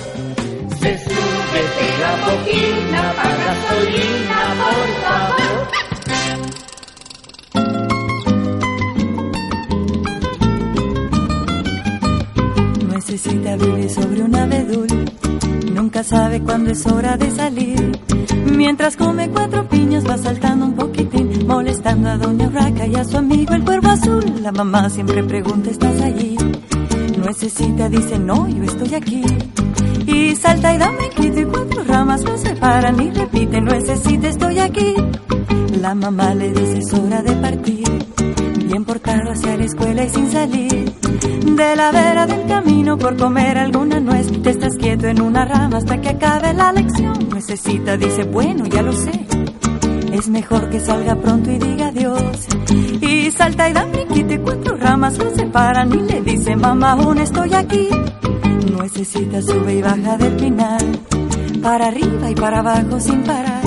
[0.84, 5.56] Se sube pero a poquina, pa' gasolina, por favor.
[12.86, 14.88] Nuecesita vive sobre un abedul,
[15.72, 17.98] nunca sabe cuándo es hora de salir.
[18.44, 23.16] Mientras come cuatro piñas va saltando un poquitín, molestando a Doña Urraca y a su
[23.16, 24.42] amigo el cuervo azul.
[24.42, 26.36] La mamá siempre pregunta, ¿estás allí?
[27.16, 29.24] Nuecesita dice, no, yo estoy aquí.
[30.36, 34.94] Salta y da un brinquito y cuatro ramas lo separan y repite, Nuecesita, estoy aquí.
[35.80, 37.88] La mamá le dice, es hora de partir,
[38.66, 40.92] bien portado hacia la escuela y sin salir.
[41.56, 45.78] De la vera del camino por comer alguna nuez, te estás quieto en una rama
[45.78, 47.28] hasta que acabe la lección.
[47.32, 49.26] Necesita, dice, bueno, ya lo sé.
[50.12, 52.46] Es mejor que salga pronto y diga adiós.
[53.00, 57.18] Y salta y da un y cuatro ramas lo separan y le dice, mamá, aún
[57.18, 57.88] estoy aquí.
[58.84, 61.00] Necesita, sube y baja del final,
[61.62, 63.62] para arriba y para abajo sin parar.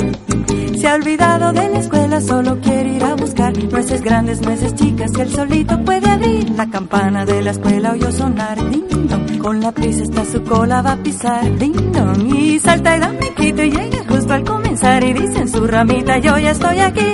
[0.80, 5.12] Se ha olvidado de la escuela, solo quiere ir a buscar nueces grandes, nueces chicas
[5.12, 6.52] que él solito puede abrir.
[6.52, 9.40] La campana de la escuela oyó sonar, ding dong.
[9.40, 12.36] Con la prisa está su cola va a pisar, ding dong.
[12.36, 15.66] Y salta y da un brinquito y llega justo al comenzar y dice en su
[15.66, 17.14] ramita, yo ya estoy aquí.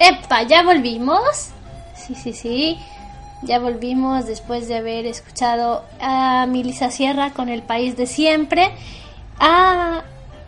[0.00, 0.42] ¡Epa!
[0.42, 1.52] ¿Ya volvimos?
[2.06, 2.78] Sí, sí, sí.
[3.42, 8.70] Ya volvimos después de haber escuchado a Milisa Sierra con El País de Siempre.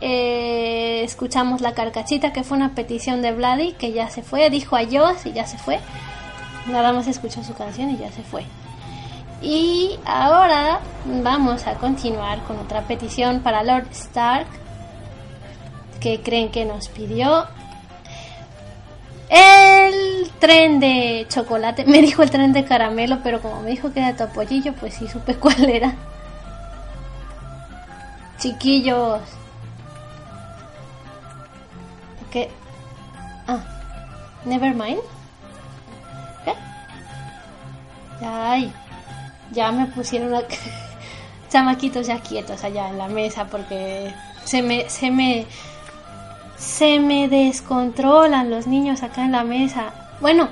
[0.00, 4.48] Eh, escuchamos La Carcachita, que fue una petición de Vladi, que ya se fue.
[4.50, 5.80] Dijo adiós y ya se fue.
[6.66, 8.44] Nada más escuchó su canción y ya se fue.
[9.42, 10.80] Y ahora
[11.22, 14.46] vamos a continuar con otra petición para Lord Stark,
[16.00, 17.46] que creen que nos pidió
[19.28, 21.84] el tren de chocolate.
[21.86, 25.08] Me dijo el tren de caramelo, pero como me dijo que era topollillo, pues sí
[25.08, 25.94] supe cuál era.
[28.38, 29.20] Chiquillos.
[32.30, 32.50] ¿Qué?
[33.46, 33.60] Ah,
[34.44, 35.00] never mind.
[36.44, 36.54] ¿Qué?
[38.24, 38.72] Ay,
[39.50, 40.42] ya me pusieron a...
[41.48, 44.12] chamaquitos ya quietos allá en la mesa porque
[44.44, 45.46] se me, se me,
[46.58, 49.92] se me descontrolan los niños acá en la mesa.
[50.20, 50.48] Bueno,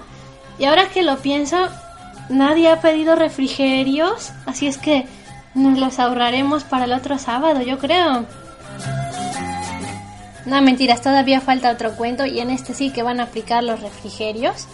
[0.59, 1.57] y ahora que lo pienso,
[2.29, 5.07] nadie ha pedido refrigerios, así es que
[5.55, 8.25] nos los ahorraremos para el otro sábado, yo creo.
[10.45, 13.81] No, mentiras, todavía falta otro cuento y en este sí que van a aplicar los
[13.81, 14.69] refrigerios.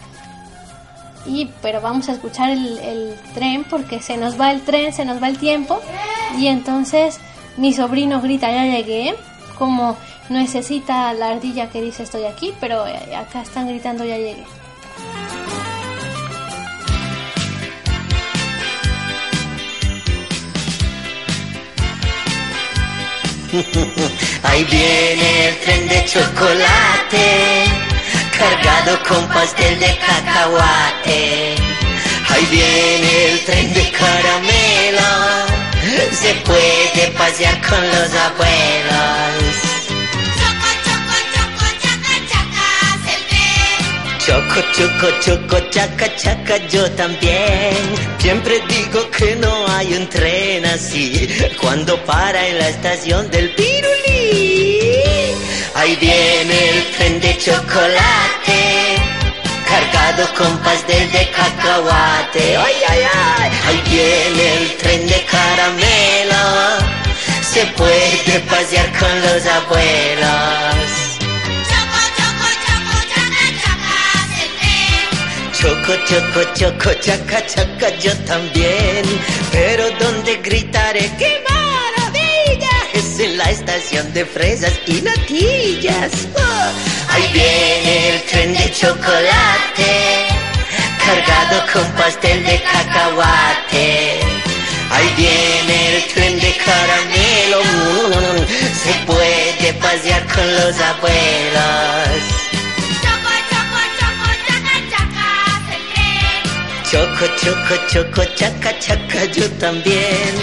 [1.25, 5.07] Y pero vamos a escuchar el, el tren porque se nos va el tren, se
[5.07, 5.81] nos va el tiempo.
[6.37, 7.21] Y entonces
[7.57, 9.15] mi sobrino grita, ya llegué.
[9.59, 9.97] Como
[10.33, 14.45] necesita la ardilla que dice estoy aquí, pero eh, acá están gritando ya llegué.
[24.43, 27.65] Ahí viene el tren de chocolate,
[28.39, 31.55] cargado con pastel de cacahuate.
[32.31, 35.03] Ahí viene el tren de caramelo,
[36.13, 39.42] se puede pasear con los abuelos.
[44.25, 47.75] Choco, choco, choco, chaca, chaca, yo también.
[48.19, 51.29] Siempre digo que no hay un tren así.
[51.61, 54.79] Cuando para en la estación del Pirulí.
[55.75, 58.97] Ahí viene el tren de chocolate.
[59.67, 62.57] Cargado con pastel de cacahuate.
[62.59, 63.51] ¡Ay, ay, ay!
[63.67, 66.43] Ahí viene el tren de caramelo.
[67.53, 70.22] Se puede pasear con los abuelos.
[76.09, 79.03] Choco, choco, chaca, chaca, yo también.
[79.53, 82.77] Pero donde gritaré, ¡qué maravilla!
[82.93, 86.13] Es en la estación de fresas y natillas.
[86.35, 90.27] Oh, ahí viene el tren de chocolate,
[91.05, 94.21] cargado con pastel de cacahuate.
[94.91, 98.47] Ahí viene el tren de caramelo, mm,
[98.85, 102.52] se puede pasear con los abuelos.
[106.93, 110.35] Choco, choco, choco, chaca, chaca, yo también.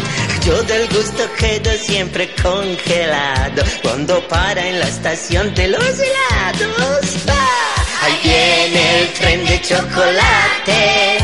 [0.44, 7.06] Yo del gusto quedo siempre congelado cuando para en la estación de los helados.
[7.30, 7.76] ¡Ah!
[8.02, 11.20] Ahí viene el tren de chocolate,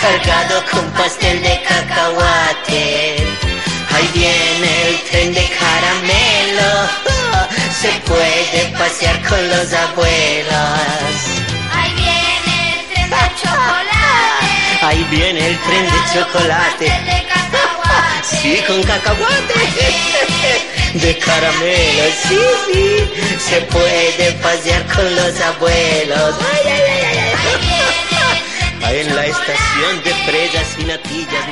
[0.00, 3.16] cargado con pastel de cacahuate.
[3.94, 7.48] Ahí viene el tren de caramelo, ¡Ah!
[7.78, 11.18] se puede pasear con los abuelos.
[11.74, 13.95] Ahí viene el tren de chocolate.
[14.86, 16.92] Ahí viene el tren de chocolate.
[18.22, 19.54] Sí, con cacahuate.
[20.94, 23.10] De caramelo, sí, sí.
[23.48, 26.36] Se puede pasear con los abuelos.
[26.38, 28.84] Ay, ay, ay, ay.
[28.84, 31.44] Ahí en la estación de fresas y natillas.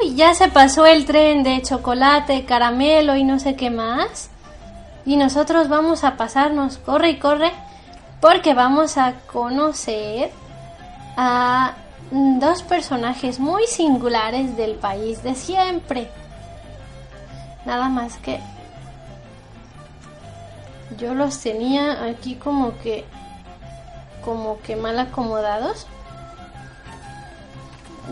[0.00, 4.30] Uy, ya se pasó el tren de chocolate, caramelo y no sé qué más.
[5.04, 7.52] Y nosotros vamos a pasarnos, corre y corre,
[8.20, 10.30] porque vamos a conocer
[11.16, 11.74] a
[12.10, 16.10] dos personajes muy singulares del país de siempre.
[17.64, 18.40] Nada más que
[20.98, 23.04] yo los tenía aquí como que
[24.24, 25.86] como que mal acomodados.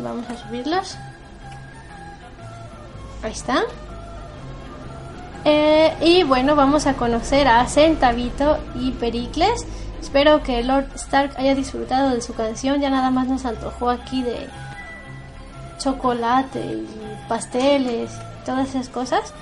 [0.03, 0.97] Vamos a subirlos.
[3.23, 3.63] Ahí está.
[5.45, 9.67] Eh, y bueno, vamos a conocer a Centavito y Pericles.
[10.01, 12.81] Espero que Lord Stark haya disfrutado de su canción.
[12.81, 14.49] Ya nada más nos antojó aquí de
[15.79, 16.87] chocolate y
[17.29, 18.11] pasteles,
[18.45, 19.33] todas esas cosas.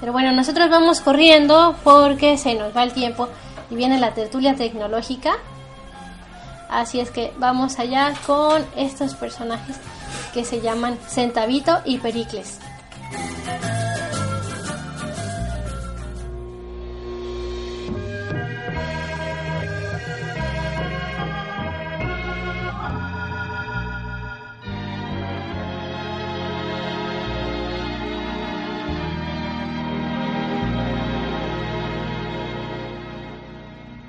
[0.00, 3.28] Pero bueno, nosotros vamos corriendo porque se nos va el tiempo
[3.70, 5.36] y viene la tertulia tecnológica.
[6.68, 9.76] Así es que vamos allá con estos personajes
[10.34, 12.60] que se llaman Centavito y Pericles.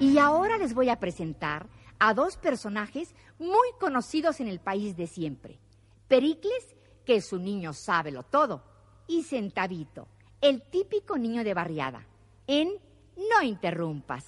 [0.01, 1.67] Y ahora les voy a presentar
[1.99, 5.59] a dos personajes muy conocidos en el país de siempre.
[6.07, 6.75] Pericles,
[7.05, 8.63] que es un niño sábelo todo,
[9.07, 10.07] y Centavito,
[10.41, 12.07] el típico niño de barriada,
[12.47, 12.69] en
[13.17, 14.25] No interrumpas.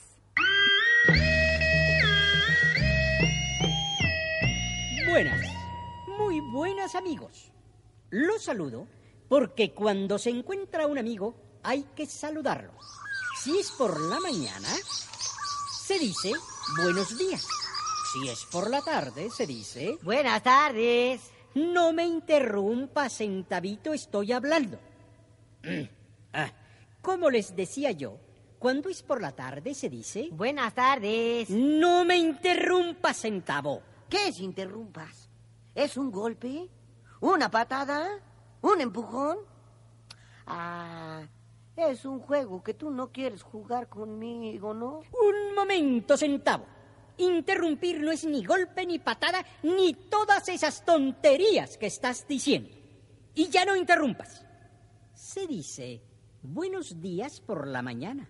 [5.08, 5.42] Buenas,
[6.08, 7.52] muy buenas amigos.
[8.10, 8.88] Los saludo
[9.30, 12.74] porque cuando se encuentra un amigo hay que saludarlo.
[13.42, 14.68] Si es por la mañana,
[15.86, 16.34] se dice
[16.84, 17.48] buenos días.
[18.14, 21.22] Si es por la tarde, se dice Buenas tardes.
[21.56, 24.80] no me interrumpas, centavito, estoy hablando.
[26.34, 26.50] Ah,
[27.02, 28.18] Como les decía yo,
[28.58, 31.50] cuando es por la tarde se dice Buenas tardes.
[31.50, 33.82] no me interrumpas, centavo.
[34.10, 35.28] ¿Qué es interrumpas?
[35.76, 36.70] ¿Es un golpe?
[37.20, 38.08] ¿Una patada?
[38.62, 39.40] ¿Un empujón?
[40.48, 41.24] Ah,
[41.76, 45.02] es un juego que tú no quieres jugar conmigo, ¿no?
[45.12, 46.66] Un momento, centavo.
[47.18, 52.70] Interrumpir no es ni golpe, ni patada, ni todas esas tonterías que estás diciendo.
[53.34, 54.46] Y ya no interrumpas.
[55.14, 56.02] Se dice
[56.42, 58.30] buenos días por la mañana,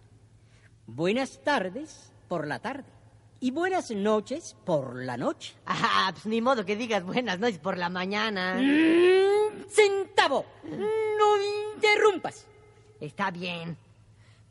[0.86, 2.92] buenas tardes por la tarde
[3.39, 5.56] y buenas noches por la noche.
[5.66, 8.56] Ah, pues ni modo que digas buenas noches por la mañana.
[8.56, 12.48] Mm, centavo, no interrumpas.
[13.02, 13.76] Está bien.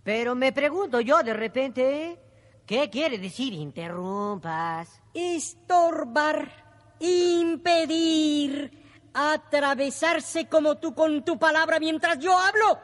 [0.03, 2.19] Pero me pregunto yo de repente,
[2.67, 5.01] ¿qué quiere decir interrumpas?
[5.15, 8.71] Estorbar, impedir,
[9.15, 12.81] atravesarse como tú con tu palabra mientras yo hablo.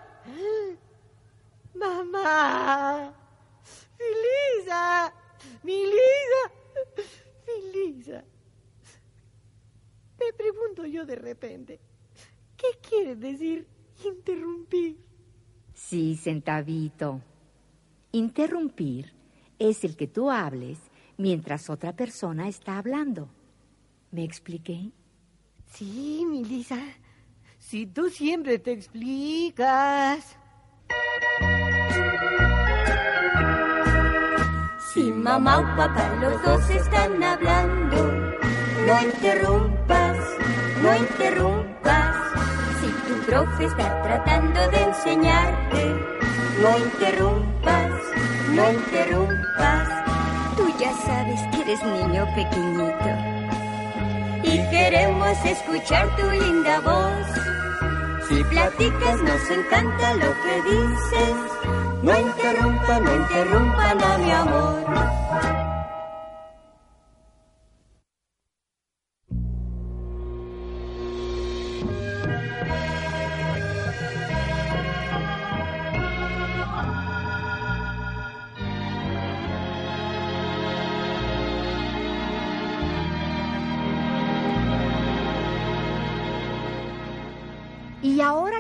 [1.75, 3.13] Mamá,
[3.99, 5.13] mi Lisa,
[5.65, 7.03] mi Lisa,
[7.45, 8.25] mi Lisa.
[10.21, 11.81] ¿Me pregunto yo de repente,
[12.57, 13.67] ¿qué quiere decir
[14.05, 15.06] interrumpir?
[15.77, 17.21] Sí, centavito.
[18.11, 19.13] Interrumpir
[19.59, 20.79] es el que tú hables
[21.19, 23.29] mientras otra persona está hablando.
[24.11, 24.91] ¿Me expliqué?
[25.67, 26.79] Sí, mi Lisa.
[27.59, 30.39] Si tú siempre te explicas.
[34.95, 38.33] Si mamá o papá los dos están hablando,
[38.87, 40.19] no interrumpas,
[40.83, 42.16] no interrumpas.
[43.07, 45.95] Tu profe está tratando de enseñarte,
[46.61, 47.91] no interrumpas,
[48.51, 49.89] no interrumpas.
[50.57, 53.37] Tú ya sabes que eres niño pequeñito
[54.43, 58.27] y queremos escuchar tu linda voz.
[58.29, 61.37] Si platicas nos encanta lo que dices.
[62.03, 65.66] No interrumpa, no interrumpan a mi amor.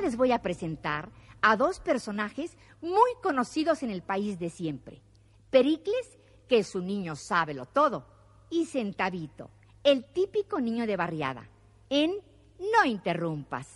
[0.06, 1.10] Les voy a presentar
[1.42, 5.02] a dos personajes muy conocidos en el país de siempre.
[5.50, 6.16] Pericles,
[6.48, 8.06] que es un niño sábelo todo,
[8.48, 9.50] y Centavito,
[9.82, 11.48] el típico niño de barriada,
[11.90, 12.12] en
[12.60, 13.66] No interrumpas.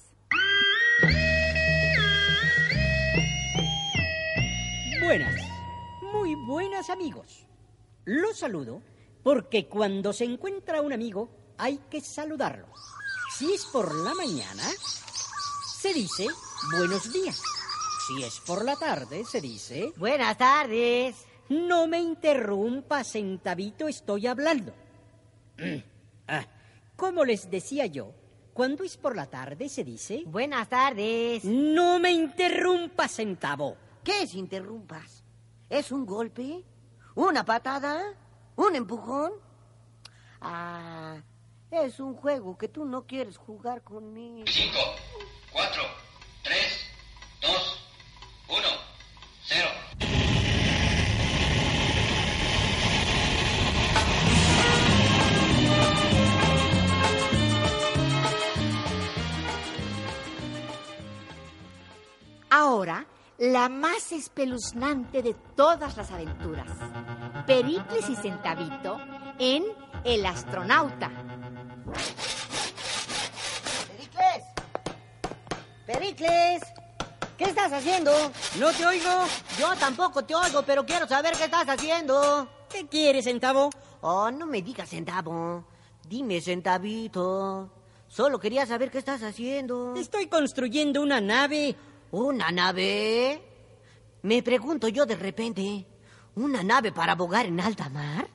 [5.02, 5.34] Buenas,
[6.12, 7.44] muy buenas amigos.
[8.04, 8.82] Los saludo
[9.24, 11.28] porque cuando se encuentra un amigo
[11.58, 12.68] hay que saludarlo.
[13.36, 14.62] Si es por la mañana,
[15.80, 16.26] se dice
[16.76, 17.40] buenos días.
[18.06, 21.16] Si es por la tarde, se dice Buenas tardes.
[21.48, 24.72] no me interrumpa, centavito, estoy hablando.
[26.32, 26.46] Ah,
[26.94, 28.12] Como les decía yo,
[28.54, 31.44] cuando es por la tarde se dice Buenas tardes.
[31.44, 33.76] no me interrumpa, centavo.
[34.04, 35.24] ¿Qué es interrumpas?
[35.68, 36.64] ¿Es un golpe?
[37.16, 38.00] ¿Una patada?
[38.54, 39.32] ¿Un empujón?
[40.40, 41.16] Ah,
[41.72, 44.44] es un juego que tú no quieres jugar conmigo.
[44.46, 44.78] Cinco,
[45.52, 45.82] cuatro,
[46.42, 46.86] tres,
[47.40, 47.80] dos,
[48.48, 48.68] uno,
[49.44, 49.68] cero.
[62.50, 63.06] Ahora,
[63.38, 66.66] la más espeluznante de todas las aventuras.
[67.46, 68.98] Pericles y Centavito
[69.38, 69.64] en
[70.04, 71.10] El astronauta.
[75.92, 76.62] ¡Pericles!
[77.36, 78.12] ¿Qué estás haciendo?
[78.60, 79.10] No te oigo.
[79.58, 82.48] Yo tampoco te oigo, pero quiero saber qué estás haciendo.
[82.70, 83.70] ¿Qué quieres, centavo?
[84.02, 85.64] Oh, no me digas centavo.
[86.06, 87.70] Dime centavito.
[88.06, 89.94] Solo quería saber qué estás haciendo.
[89.96, 91.74] Estoy construyendo una nave.
[92.12, 93.42] ¿Una nave?
[94.22, 95.86] Me pregunto yo de repente.
[96.36, 98.28] ¿Una nave para abogar en alta mar?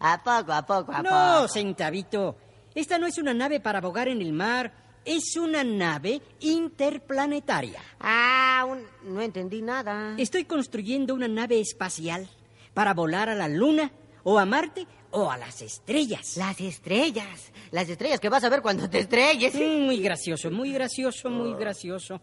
[0.00, 1.48] ¿A poco, a poco, a No, poco?
[1.48, 2.36] centavito.
[2.74, 4.72] Esta no es una nave para abogar en el mar.
[5.04, 7.80] Es una nave interplanetaria.
[8.00, 10.14] Ah, un- no entendí nada.
[10.18, 12.28] Estoy construyendo una nave espacial
[12.74, 13.90] para volar a la Luna
[14.22, 16.36] o a Marte o a las estrellas.
[16.36, 17.50] Las estrellas.
[17.70, 19.54] Las estrellas que vas a ver cuando te estrelles.
[19.54, 22.20] Mm, Muy gracioso, muy gracioso, muy gracioso.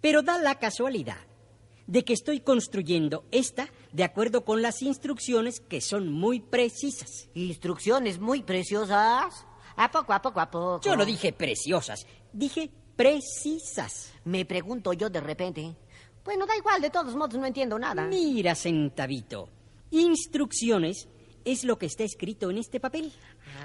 [0.00, 1.18] Pero da la casualidad
[1.86, 7.28] de que estoy construyendo esta de acuerdo con las instrucciones que son muy precisas.
[7.34, 9.44] Instrucciones muy preciosas.
[9.78, 10.80] A poco, a poco, a poco.
[10.82, 14.12] Yo no dije preciosas, dije precisas.
[14.24, 15.76] Me pregunto yo de repente.
[16.24, 18.04] Bueno, da igual, de todos modos no entiendo nada.
[18.04, 19.48] Mira, centavito,
[19.90, 21.08] instrucciones
[21.44, 23.12] es lo que está escrito en este papel,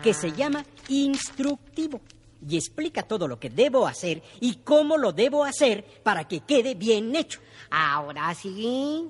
[0.04, 2.00] que se llama instructivo.
[2.48, 6.76] Y explica todo lo que debo hacer y cómo lo debo hacer para que quede
[6.76, 7.40] bien hecho.
[7.72, 9.10] Ahora sí.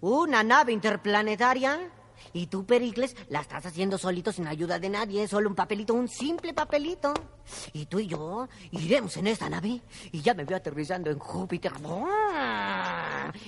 [0.00, 1.90] Una nave interplanetaria.
[2.34, 5.26] Y tú, Pericles, la estás haciendo solito sin ayuda de nadie.
[5.28, 7.14] Solo un papelito, un simple papelito.
[7.72, 9.80] Y tú y yo iremos en esta nave.
[10.10, 11.72] Y ya me veo aterrizando en Júpiter.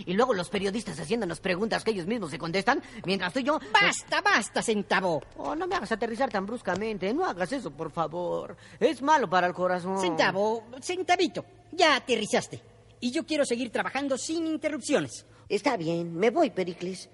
[0.06, 2.80] Y luego los periodistas haciéndonos preguntas que ellos mismos se contestan.
[3.04, 3.58] Mientras tú y yo...
[3.72, 5.20] Basta, basta, centavo.
[5.36, 7.12] Oh, no me hagas aterrizar tan bruscamente.
[7.12, 8.56] No hagas eso, por favor.
[8.78, 9.98] Es malo para el corazón.
[9.98, 12.62] Centavo, centavito, ya aterrizaste.
[13.00, 15.26] Y yo quiero seguir trabajando sin interrupciones.
[15.48, 17.10] Está bien, me voy, Pericles.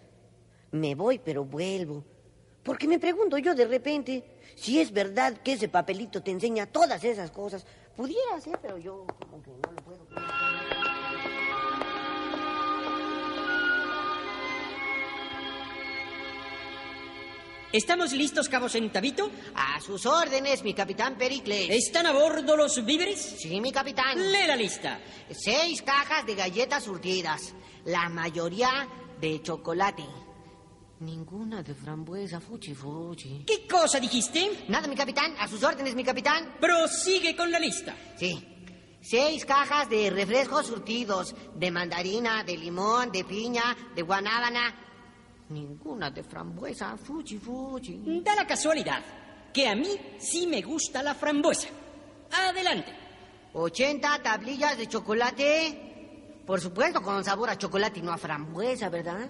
[0.72, 2.04] Me voy, pero vuelvo.
[2.62, 7.02] Porque me pregunto yo de repente si es verdad que ese papelito te enseña todas
[7.04, 7.66] esas cosas.
[7.96, 10.06] Pudiera ser, pero yo como que no lo puedo.
[17.72, 19.30] ¿Estamos listos, cabo Centavito?
[19.54, 21.70] A sus órdenes, mi capitán Pericles.
[21.70, 23.18] ¿Están a bordo los víveres?
[23.18, 24.30] Sí, mi capitán.
[24.30, 25.00] Lee la lista.
[25.30, 27.54] Seis cajas de galletas surtidas.
[27.86, 28.86] La mayoría
[29.20, 30.04] de chocolate.
[31.02, 33.42] Ninguna de frambuesa, fuchi fuchi.
[33.44, 34.66] ¿Qué cosa dijiste?
[34.68, 35.34] Nada, mi capitán.
[35.36, 36.54] A sus órdenes, mi capitán.
[36.60, 37.92] Prosigue con la lista.
[38.16, 38.48] Sí.
[39.00, 41.34] Seis cajas de refrescos surtidos.
[41.56, 44.74] De mandarina, de limón, de piña, de guanábana.
[45.48, 48.20] Ninguna de frambuesa, fuchi fuchi.
[48.22, 49.02] Da la casualidad
[49.52, 49.88] que a mí
[50.18, 51.68] sí me gusta la frambuesa.
[52.30, 52.92] Adelante.
[53.54, 56.42] 80 tablillas de chocolate.
[56.46, 59.28] Por supuesto, con sabor a chocolate y no a frambuesa, ¿verdad?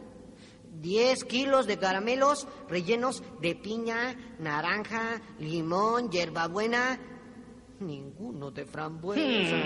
[0.82, 6.98] 10 kilos de caramelos rellenos de piña, naranja, limón, hierbabuena.
[7.78, 9.56] Ninguno de frambuesa.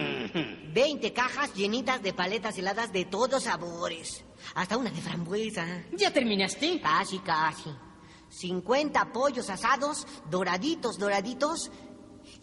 [0.72, 4.24] 20 cajas llenitas de paletas heladas de todos sabores.
[4.54, 5.84] Hasta una de frambuesa.
[5.92, 6.80] ¿Ya terminaste?
[6.80, 7.70] Casi, casi.
[8.28, 11.70] 50 pollos asados, doraditos, doraditos.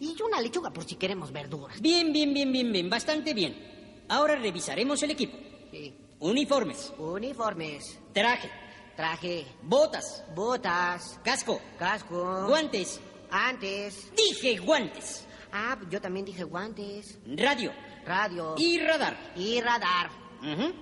[0.00, 1.80] Y una lechuga por si queremos verduras.
[1.80, 2.90] Bien, bien, bien, bien, bien.
[2.90, 4.04] Bastante bien.
[4.08, 5.36] Ahora revisaremos el equipo.
[5.70, 5.94] Sí.
[6.20, 6.92] Uniformes.
[6.98, 7.98] Uniformes.
[8.12, 8.50] Traje.
[8.96, 9.46] Traje.
[9.62, 10.24] Botas.
[10.34, 11.18] Botas.
[11.24, 11.60] Casco.
[11.78, 12.46] Casco.
[12.46, 13.00] Guantes.
[13.30, 14.12] Antes.
[14.14, 15.26] Dije guantes.
[15.52, 17.18] Ah, yo también dije guantes.
[17.26, 17.72] Radio.
[18.04, 18.54] Radio.
[18.58, 19.16] Y radar.
[19.36, 20.10] Y radar.
[20.40, 20.72] Ujú.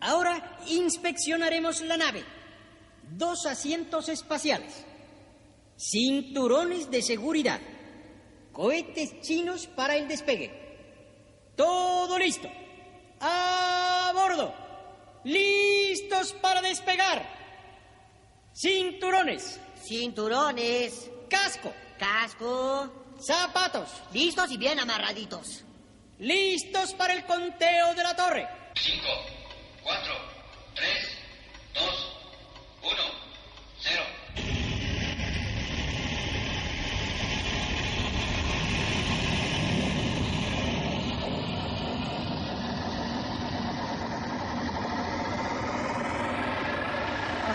[0.00, 2.24] Ahora inspeccionaremos la nave.
[3.10, 4.84] Dos asientos espaciales.
[5.78, 7.60] Cinturones de seguridad.
[8.52, 10.52] Cohetes chinos para el despegue.
[11.56, 12.48] Todo listo.
[13.20, 14.54] A bordo.
[15.24, 17.43] Listos para despegar.
[18.54, 19.60] Cinturones.
[19.82, 21.10] Cinturones.
[21.28, 21.72] Casco.
[21.98, 23.14] Casco.
[23.20, 23.88] Zapatos.
[24.12, 25.64] Listos y bien amarraditos.
[26.20, 28.48] Listos para el conteo de la torre.
[28.76, 29.02] 5,
[29.82, 30.14] 4,
[30.74, 30.88] 3,
[31.74, 31.84] 2,
[32.82, 32.92] 1,
[33.80, 34.02] 0.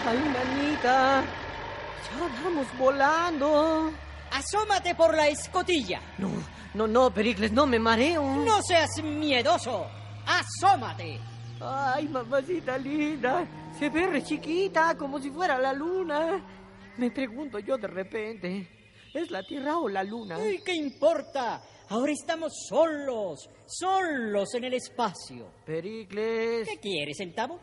[0.10, 1.24] Ay, manita.
[2.10, 3.92] Ya vamos volando.
[4.32, 6.02] Asómate por la escotilla.
[6.18, 6.32] No,
[6.74, 8.24] no, no, Pericles, no me mareo.
[8.24, 9.86] No seas miedoso.
[10.26, 11.20] Asómate.
[11.62, 13.46] Ay, mamacita linda.
[13.78, 16.44] Se ve re chiquita, como si fuera la luna.
[16.98, 18.68] Me pregunto yo de repente.
[19.14, 20.38] ¿Es la Tierra o la Luna?
[20.38, 21.62] Ay, ¿Qué importa?
[21.90, 25.52] Ahora estamos solos, solos en el espacio.
[25.66, 26.68] Pericles.
[26.68, 27.60] ¿Qué quieres, centavo?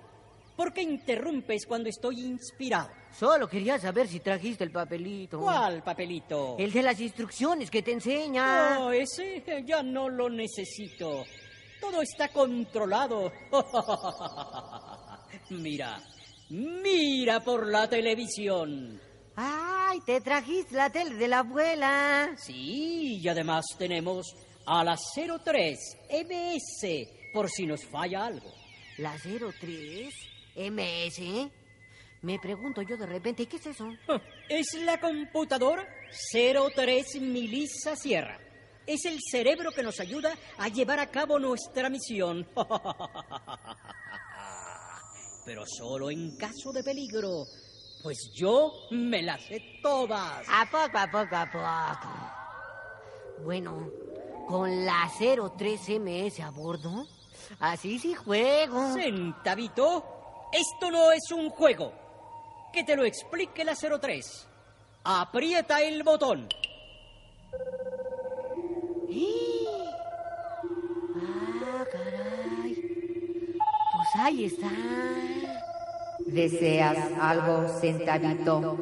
[0.57, 2.89] ¿Por qué interrumpes cuando estoy inspirado?
[3.13, 5.39] Solo quería saber si trajiste el papelito.
[5.39, 6.57] ¿Cuál papelito?
[6.59, 8.79] El de las instrucciones que te enseña.
[8.81, 11.25] Oh, ese ya no lo necesito.
[11.81, 13.31] Todo está controlado.
[15.51, 16.01] mira,
[16.49, 18.99] mira por la televisión.
[19.37, 22.35] Ay, te trajiste la tele de la abuela.
[22.39, 24.35] Sí, y además tenemos
[24.65, 25.79] a la 03
[26.11, 28.51] MS por si nos falla algo.
[28.97, 30.36] ¿La 03?
[30.57, 31.51] ¿MS?
[32.23, 33.87] Me pregunto yo de repente, ¿qué es eso?
[34.49, 35.87] Es la computadora
[36.33, 38.41] 03 Milisa Sierra.
[38.87, 42.47] Es el cerebro que nos ayuda a llevar a cabo nuestra misión.
[45.45, 47.45] Pero solo en caso de peligro.
[48.03, 50.47] Pues yo me las sé todas.
[50.49, 53.45] A poco, a poco, a poco.
[53.45, 53.91] Bueno,
[54.49, 57.07] con la 03 MS a bordo,
[57.61, 58.95] así sí juego.
[58.95, 60.16] Centavito,
[60.53, 61.93] esto no es un juego.
[62.73, 64.49] Que te lo explique la 03.
[65.05, 66.49] Aprieta el botón.
[71.17, 72.75] Ah, caray.
[73.93, 74.71] Pues ahí está.
[76.27, 78.79] ¿Deseas algo, centavito?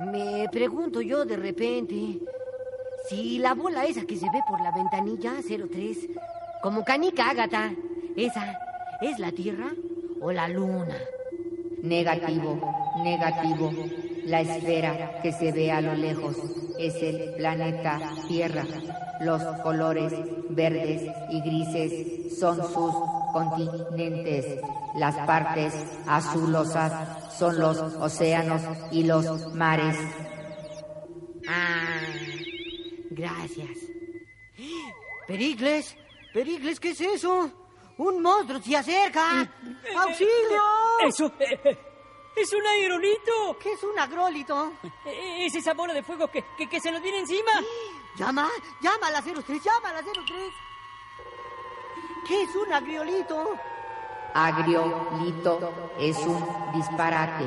[0.00, 2.20] Me pregunto yo de repente
[3.08, 5.98] si la bola esa que se ve por la ventanilla 03,
[6.62, 7.72] como canica ágata,
[8.16, 8.58] esa
[9.00, 9.72] es la Tierra
[10.22, 10.96] o la Luna.
[11.82, 12.58] Negativo,
[13.02, 13.72] negativo.
[14.24, 16.36] La esfera que se ve a lo lejos
[16.78, 17.98] es el planeta
[18.28, 18.64] Tierra.
[19.20, 20.12] Los colores
[20.50, 22.94] verdes y grises son sus
[23.32, 24.60] continentes.
[24.96, 25.74] Las partes
[26.06, 28.62] azulosas son los océanos
[28.92, 29.96] y los mares.
[31.48, 32.00] Ah,
[33.10, 33.70] gracias.
[35.26, 35.96] Pericles,
[36.32, 37.61] Pericles, ¿qué es eso?
[38.02, 39.48] Un monstruo se acerca.
[39.96, 40.62] ¡Auxilio!
[41.06, 41.78] Eso eh,
[42.34, 43.56] es un aerolito.
[43.60, 44.72] ¿Qué es un agrólito?
[45.04, 47.52] Eh, Es esa bola de fuego que, que, que se nos viene encima.
[48.16, 48.48] Llama,
[48.80, 50.16] llama a la 03, llama a la 03.
[52.26, 53.50] ¿Qué es un agriolito?
[54.34, 56.44] Agriolito es un
[56.74, 57.44] disparate.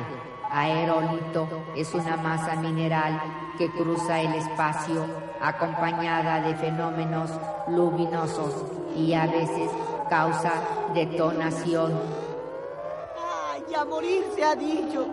[0.50, 3.20] Aerolito es una masa mineral
[3.58, 5.04] que cruza el espacio
[5.40, 7.30] acompañada de fenómenos
[7.68, 8.54] luminosos
[8.94, 9.70] y a veces
[10.08, 10.62] causa
[10.94, 11.92] detonación.
[13.16, 15.06] ¡Ay, a morir se ha dicho!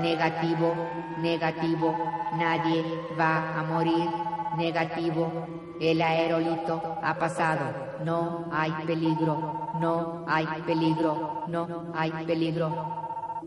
[0.00, 0.74] Negativo,
[1.18, 1.96] negativo,
[2.36, 2.84] nadie
[3.18, 4.08] va a morir.
[4.56, 5.46] Negativo,
[5.80, 7.98] el aerolito ha pasado.
[8.04, 13.44] No hay peligro, no hay peligro, no hay peligro.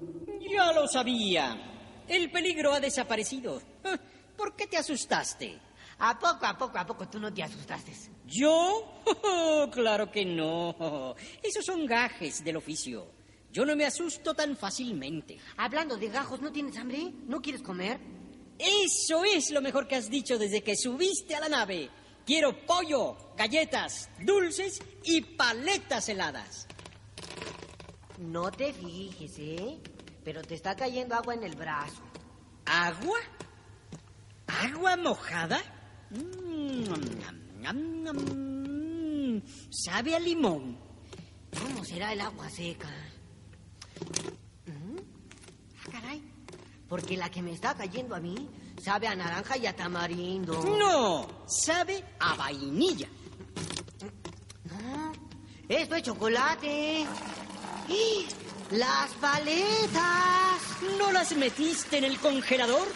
[0.49, 1.57] Ya lo sabía.
[2.07, 3.61] El peligro ha desaparecido.
[4.37, 5.59] ¿Por qué te asustaste?
[5.99, 8.16] A poco, a poco, a poco tú no te asustaste.
[8.27, 9.01] ¿Yo?
[9.71, 11.15] claro que no.
[11.41, 13.07] Esos son gajes del oficio.
[13.51, 15.39] Yo no me asusto tan fácilmente.
[15.57, 17.11] Hablando de gajos, ¿no tienes hambre?
[17.25, 17.99] ¿No quieres comer?
[18.59, 21.89] Eso es lo mejor que has dicho desde que subiste a la nave.
[22.25, 26.67] Quiero pollo, galletas, dulces y paletas heladas.
[28.19, 29.79] No te fijes, ¿eh?
[30.23, 32.01] Pero te está cayendo agua en el brazo.
[32.65, 33.19] ¿Agua?
[34.47, 35.61] ¿Agua mojada?
[36.09, 39.41] Mm, nam.
[39.69, 40.77] Sabe a limón.
[41.61, 42.89] ¿Cómo será el agua seca?
[44.65, 44.97] ¿Mm?
[45.79, 46.23] Ah, caray.
[46.87, 48.49] Porque la que me está cayendo a mí
[48.81, 50.63] sabe a naranja y a tamarindo.
[50.63, 53.09] No, sabe a vainilla.
[54.65, 55.11] No,
[55.67, 57.05] esto es chocolate.
[57.89, 58.27] ¡Y!
[58.75, 60.61] ¡Las paletas!
[60.97, 62.87] ¿No las metiste en el congelador?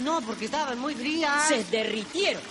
[0.00, 1.48] No, porque estaban muy frías.
[1.48, 2.42] Se derritieron.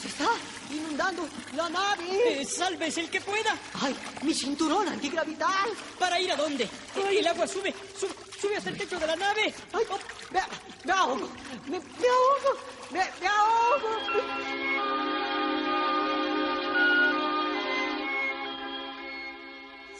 [0.00, 0.28] Se está
[0.70, 2.40] inundando la nave.
[2.40, 3.56] Eh, ¡Salves el que pueda!
[3.80, 5.70] ¡Ay, mi cinturón antigravital!
[5.98, 6.68] ¿Para ir a dónde?
[6.96, 9.54] El agua sube, sube, sube hasta el techo de la nave.
[9.72, 9.98] ¡Ay, oh,
[10.30, 10.40] me,
[10.84, 11.28] me ahogo!
[11.66, 12.58] ¡Me, me ahogo!
[12.90, 14.94] ¡Me, me ahogo!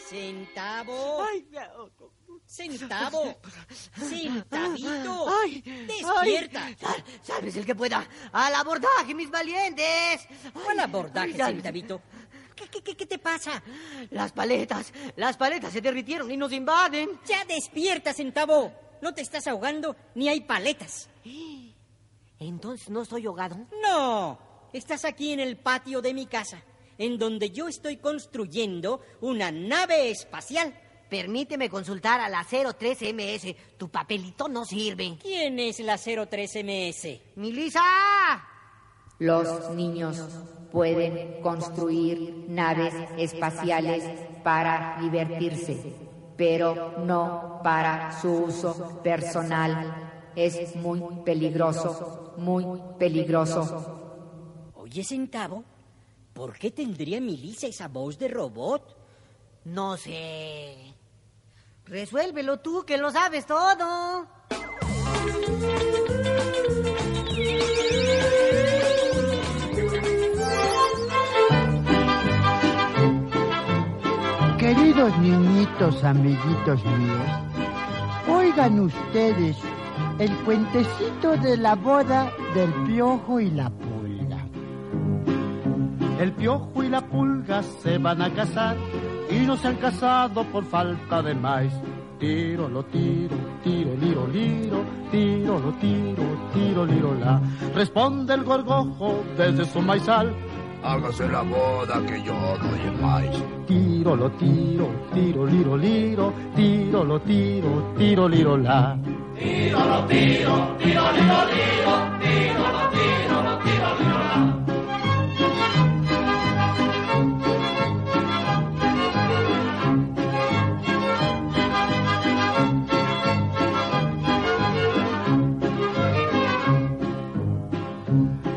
[0.09, 1.25] Centavo.
[1.25, 2.14] ¡Ay, me ahogo!
[2.57, 3.35] Centavo.
[3.99, 5.27] Centavito.
[5.43, 5.61] ¡Ay!
[5.87, 6.65] Despierta.
[6.67, 8.07] ay, sal- ¡Salves el que pueda!
[8.33, 10.27] ¡Al abordaje, mis valientes!
[10.53, 12.01] ¿Cuál abordaje, Ay, Centavito?
[12.55, 13.61] ¿Qué, qué, qué, qué te pasa?
[14.11, 17.11] Las paletas, las paletas se derritieron y nos invaden.
[17.27, 18.73] Ya despierta, Centavo.
[19.03, 21.09] No te estás ahogando ni hay paletas.
[22.39, 23.57] Entonces no estoy ahogado.
[23.83, 24.39] No,
[24.73, 26.63] estás aquí en el patio de mi casa,
[26.99, 30.79] en donde yo estoy construyendo una nave espacial.
[31.09, 33.57] Permíteme consultar a la 03MS.
[33.77, 35.17] Tu papelito no sirve.
[35.21, 37.21] ¿Quién es la 03MS?
[37.37, 37.83] ¡Milisa!
[39.19, 40.19] Los niños
[40.73, 44.03] pueden construir naves espaciales
[44.43, 45.95] para divertirse,
[46.37, 50.33] pero no para su uso personal.
[50.35, 52.65] Es muy peligroso, muy
[52.99, 54.73] peligroso.
[54.75, 55.63] Oye, Centavo,
[56.33, 58.97] ¿por qué tendría Milisa esa voz de robot?
[59.67, 60.94] No sé.
[61.87, 64.27] Resuélvelo tú, que lo sabes todo.
[74.59, 77.29] Queridos niñitos, amiguitos míos,
[78.29, 79.59] oigan ustedes
[80.19, 84.39] el cuentecito de la boda del piojo y la pulga.
[86.19, 88.75] El piojo y la pulga se van a casar
[89.31, 91.73] y no se han casado por falta de maíz.
[92.19, 96.23] Tiro, lo tiro, tiro, liro, liro, tiro, lo tiro,
[96.55, 97.41] tiro, liro, la.
[97.75, 100.33] Responde el gorgojo desde su maizal.
[100.83, 103.45] Hágase la boda que yo doy el maíz.
[103.67, 108.97] Tiro, lo tiro, tiro, liro, liro, tiro, lo tiro, tiro, liro, la.
[109.39, 114.54] Tiro, lo tiro, tiro, liro, liro, tiro, lo tiro, lo tiro, liro, la.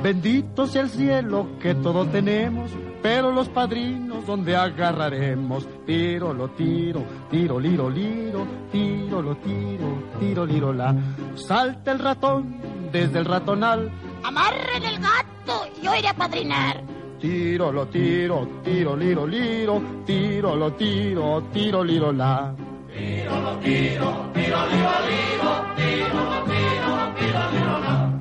[0.08, 2.72] Bendito sea el cielo que todo tenemos,
[3.03, 5.68] pero los padrinos donde agarraremos.
[5.86, 10.95] Tiro, lo tiro, tiro, liro, liro, tiro, lo tiro, tiro, liro, la.
[11.36, 12.55] Salta el ratón
[12.89, 13.91] desde el ratonal.
[14.24, 16.82] Amarren el gato, yo iré a padrinar.
[17.20, 22.55] Tiro, lo tiro, tiro, liro, liro, tiro, lo tiro, tiro, liro, la.
[22.97, 28.16] Tiro, lo tiro, tiro, liro, liro, tiro, lo tiro, tiro, liro, la.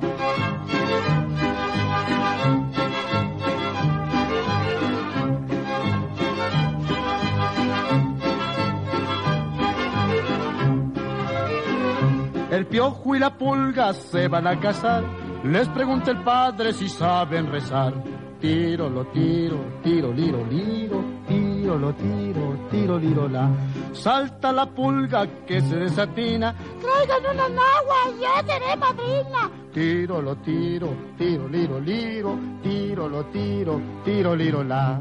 [12.57, 15.03] El piojo y la pulga se van a casar.
[15.43, 17.93] Les pregunta el padre si saben rezar.
[18.41, 23.51] Tiro, lo tiro, tiro, liro, liro, tiro, tiro, lo tiro, tiro, liro, la.
[23.93, 29.51] Salta la pulga que se desatina, Traigan una nagua, yo seré madrina.
[29.71, 34.99] tiro, lo tiro, tiro, liro, liro, tiro, lo tiro, tiro, liro, la.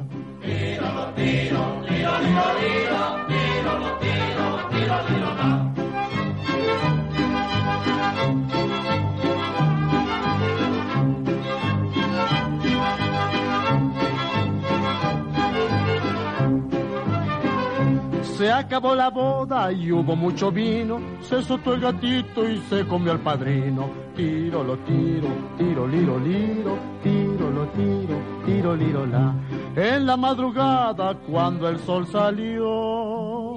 [18.36, 23.12] Se acabó la boda y hubo mucho vino, se soltó el gatito y se comió
[23.12, 23.88] al padrino.
[24.14, 29.34] Tiro, lo tiro, tiro, liro, liro, tiro, lo tiro, tiro, liro, la.
[29.74, 33.54] En la madrugada cuando el sol salió.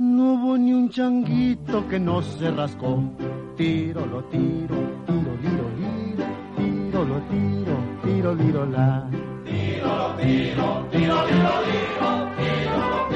[0.00, 3.02] No hubo ni un changuito que no se rascó.
[3.54, 4.74] Tiro, lo tiro,
[5.06, 6.24] tiro, liro, liro,
[6.56, 9.06] tiro, lo tiro, tiro, liro, la.
[10.90, 13.09] Blanco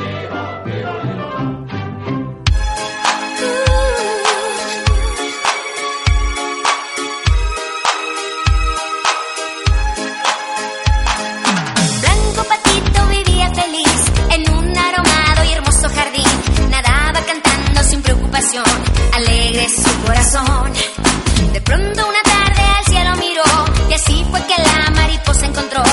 [20.05, 20.73] corazón.
[21.53, 23.43] De pronto una tarde al cielo miró
[23.89, 25.84] y así fue que la mariposa encontró.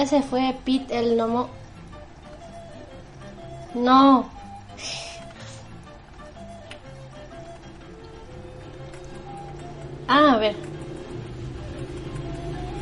[0.00, 1.50] Ya se fue Pete el gnomo.
[3.74, 4.24] No.
[10.08, 10.56] Ah, a ver.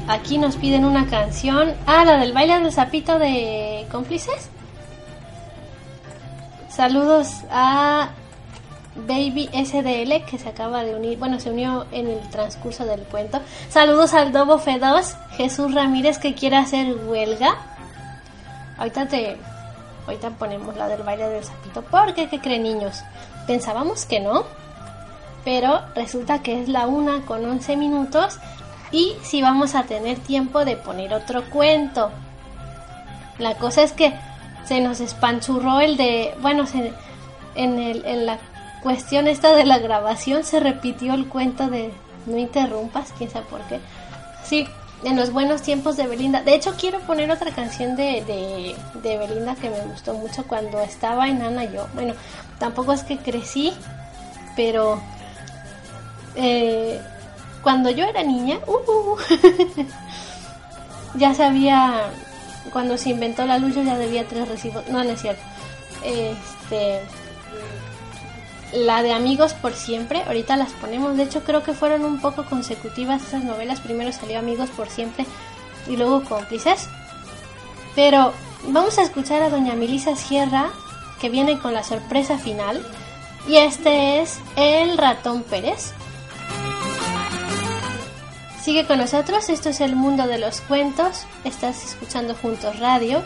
[0.06, 1.74] Aquí nos piden una canción.
[1.86, 4.48] Ah, la del baile del sapito de cómplices.
[6.70, 8.10] Saludos a
[8.94, 13.40] Baby SDL que se acaba de unir, bueno, se unió en el transcurso del cuento.
[13.68, 17.56] Saludos al Dobo F2, Jesús Ramírez que quiere hacer huelga.
[18.76, 19.36] Ahorita te
[20.06, 23.02] ahorita ponemos la del baile del sapito porque qué creen niños?
[23.46, 24.44] Pensábamos que no,
[25.44, 28.38] pero resulta que es la una con 11 minutos
[28.90, 32.10] y si vamos a tener tiempo de poner otro cuento.
[33.38, 34.14] La cosa es que
[34.64, 36.92] se nos espanchurró el de, bueno, se,
[37.54, 38.38] en, el, en la
[38.82, 41.92] cuestión esta de la grabación se repitió el cuento de
[42.26, 43.80] no interrumpas, quién sabe por qué.
[44.44, 44.66] Sí,
[45.04, 46.42] en los buenos tiempos de Belinda.
[46.42, 50.80] De hecho, quiero poner otra canción de, de, de Belinda que me gustó mucho cuando
[50.80, 51.86] estaba enana yo.
[51.94, 52.14] Bueno,
[52.58, 53.72] tampoco es que crecí,
[54.56, 55.00] pero
[56.34, 57.00] eh,
[57.62, 59.16] cuando yo era niña, uh,
[61.14, 62.10] ya sabía,
[62.72, 64.88] cuando se inventó la luz yo ya debía tres recibos.
[64.88, 65.42] No, no es cierto.
[66.04, 67.02] Este,
[68.72, 72.44] la de Amigos por Siempre, ahorita las ponemos, de hecho creo que fueron un poco
[72.44, 75.26] consecutivas esas novelas, primero salió Amigos por Siempre
[75.88, 76.88] y luego Cómplices,
[77.94, 78.32] pero
[78.68, 80.70] vamos a escuchar a doña Melisa Sierra
[81.18, 82.84] que viene con la sorpresa final.
[83.46, 85.92] Y este es El ratón Pérez.
[88.62, 93.22] Sigue con nosotros, esto es el mundo de los cuentos, estás escuchando Juntos Radio.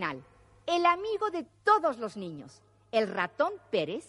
[0.00, 4.06] El amigo de todos los niños, el ratón Pérez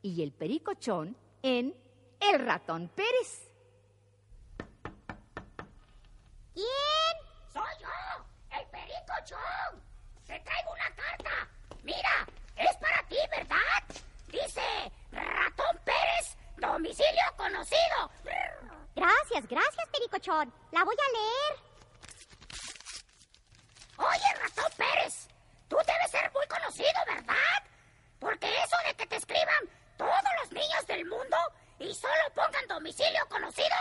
[0.00, 1.76] y el pericochón en
[2.18, 3.52] El ratón Pérez.
[6.54, 6.66] ¿Quién?
[7.52, 9.82] Soy yo, el perico John.
[10.26, 11.48] Te traigo una carta.
[11.82, 12.26] Mira,
[12.56, 14.02] es para ti, ¿verdad?
[14.28, 14.62] Dice
[15.12, 18.10] Ratón Pérez, domicilio conocido.
[18.96, 20.52] Gracias, gracias, Pericochón.
[20.72, 21.67] La voy a leer.
[23.98, 25.28] Oye, Ratón Pérez,
[25.68, 27.62] tú debes ser muy conocido, ¿verdad?
[28.20, 31.36] Porque eso de que te escriban todos los niños del mundo
[31.78, 33.76] y solo pongan domicilio conocido,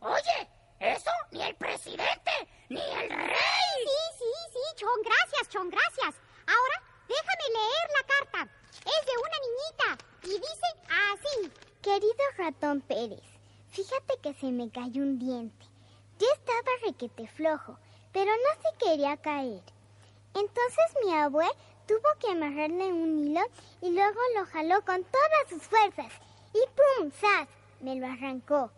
[0.00, 0.48] oye,
[0.80, 2.30] eso ni el presidente
[2.68, 3.78] ni el rey.
[3.84, 6.14] Sí, sí, sí, Chon, gracias, Chon, gracias.
[6.46, 8.52] Ahora, déjame leer la carta.
[8.84, 10.68] Es de una niñita y dice
[11.12, 11.52] así.
[11.82, 13.24] Querido ratón Pérez,
[13.70, 15.66] fíjate que se me cayó un diente.
[16.18, 17.78] Yo estaba requete flojo,
[18.14, 19.60] pero no se quería caer.
[20.34, 21.48] Entonces mi abue
[21.86, 23.42] tuvo que amarrarle un hilo
[23.82, 26.12] y luego lo jaló con todas sus fuerzas.
[26.54, 27.10] Y ¡pum!
[27.10, 27.48] ¡zas!
[27.80, 28.70] Me lo arrancó.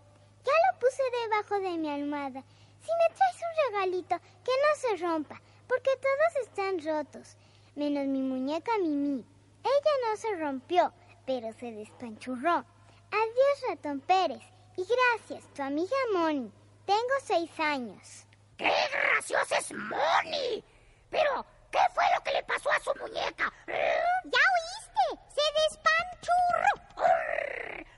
[0.42, 2.42] Ya lo puse debajo de mi almohada.
[2.80, 7.36] Si me traes un regalito, que no se rompa, porque todos están rotos,
[7.74, 9.24] menos mi muñeca Mimi.
[9.62, 10.92] Ella no se rompió,
[11.26, 12.64] pero se despanchurró.
[13.10, 14.42] Adiós, ratón Pérez.
[14.76, 16.50] Y gracias, tu amiga Moni.
[16.86, 18.25] Tengo seis años.
[18.56, 20.64] ¡Qué graciosa es Moni!
[21.10, 23.52] Pero, ¿qué fue lo que le pasó a su muñeca?
[23.66, 25.04] ¿Ya oíste?
[25.34, 26.72] ¡Se despanchurró!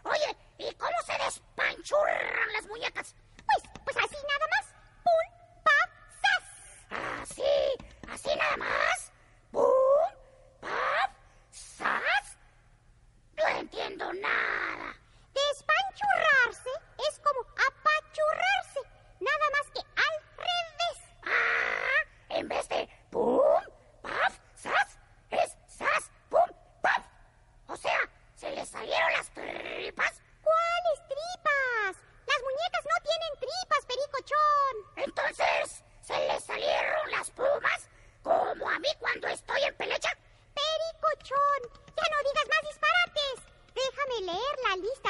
[0.04, 3.14] Oye, ¿y cómo se despanchurran las muñecas?
[3.46, 4.74] Pues, pues así nada más.
[5.04, 5.26] ¡Pum,
[5.64, 5.88] pam,
[6.22, 6.44] sas!
[7.22, 7.42] ¿Así?
[8.12, 9.12] ¿Así nada más?
[9.52, 9.87] ¡Pum!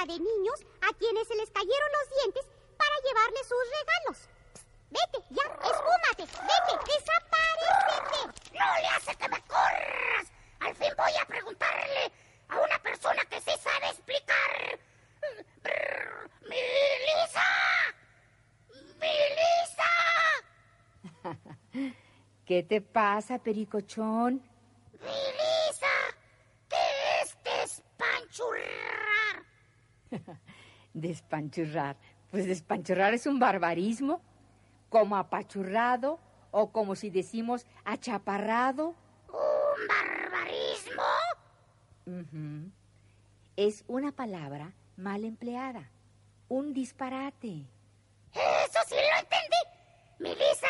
[0.06, 2.46] De niños a quienes se les cayeron los dientes
[2.76, 4.28] para llevarles sus regalos.
[4.90, 8.20] Vete, ya, esfúmate, vete, desaparecete.
[8.58, 10.32] No le hace que me corras.
[10.60, 12.12] Al fin voy a preguntarle
[12.48, 14.78] a una persona que sí sabe explicar.
[16.42, 17.48] ¡Milisa!
[19.00, 19.92] ¡Milisa!
[22.46, 24.42] ¿Qué te pasa, pericochón?
[24.92, 25.96] ¡Milisa!
[26.68, 29.07] ¿Qué es despanchurrar?
[30.94, 31.97] Despanchurrar.
[32.30, 34.20] Pues despanchurrar es un barbarismo.
[34.89, 36.18] Como apachurrado
[36.51, 38.94] o como si decimos achaparrado.
[39.28, 41.02] ¿Un barbarismo?
[42.06, 42.70] Ujú.
[43.56, 45.90] Es una palabra mal empleada.
[46.48, 47.66] Un disparate.
[48.32, 49.56] Eso sí lo entendí.
[50.18, 50.68] Milisa,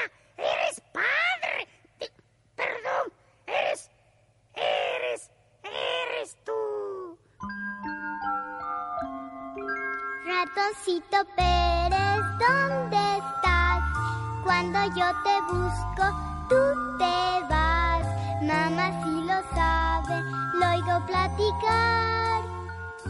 [10.68, 13.80] Ratoncito Pérez, ¿dónde estás?
[14.44, 16.04] Cuando yo te busco,
[16.48, 18.04] tú te vas.
[18.42, 20.22] Mamá sí lo sabe,
[20.54, 22.42] lo oigo platicar.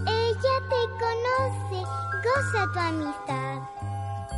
[0.07, 1.85] Ella te conoce,
[2.25, 3.59] goza tu amistad.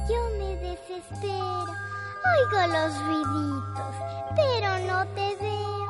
[0.09, 1.75] Yo me desespero.
[2.33, 3.97] Oigo los ruiditos,
[4.35, 5.89] pero no te veo.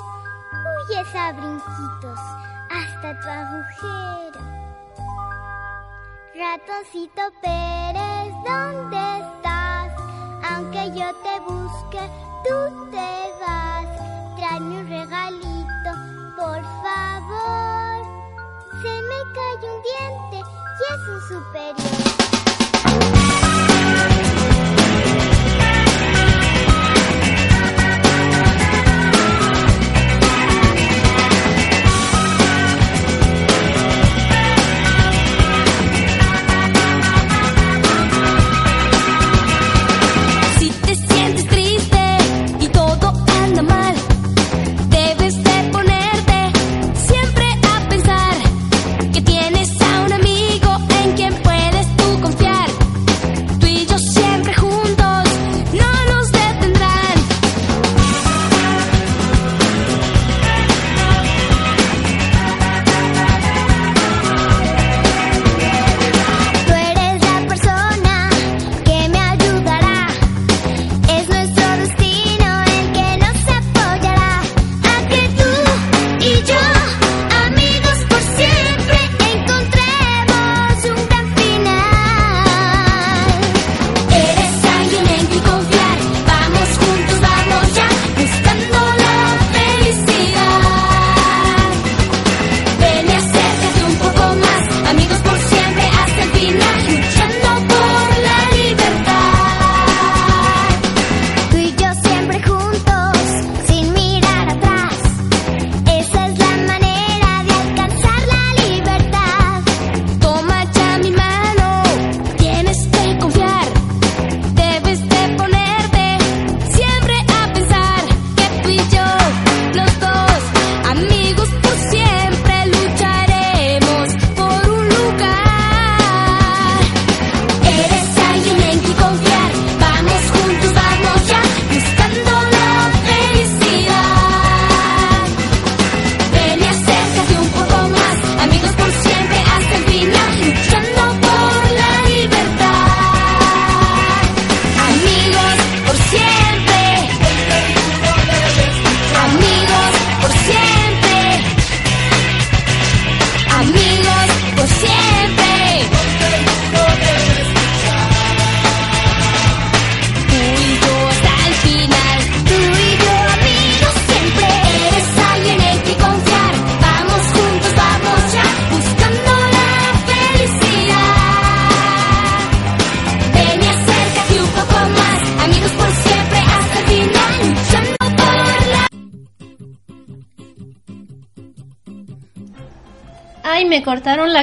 [0.89, 2.19] Huyes a brinquitos
[2.71, 4.60] hasta tu agujero.
[6.41, 9.93] Ratoncito Pérez, ¿dónde estás?
[10.43, 12.01] Aunque yo te busque,
[12.45, 12.57] tú
[12.91, 13.13] te
[13.43, 13.87] vas.
[14.37, 15.91] Tráeme un regalito,
[16.39, 17.99] por favor.
[18.81, 22.11] Se me cae un diente y es un superior.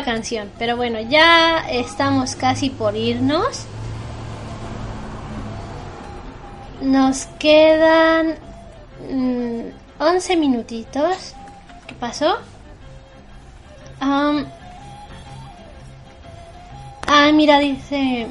[0.03, 3.65] Canción, pero bueno, ya estamos casi por irnos.
[6.81, 8.35] Nos quedan
[9.11, 9.61] mm,
[9.99, 11.33] 11 minutitos.
[11.87, 12.37] ¿Qué pasó?
[13.99, 14.45] Am,
[17.07, 18.27] ah, mira, dice...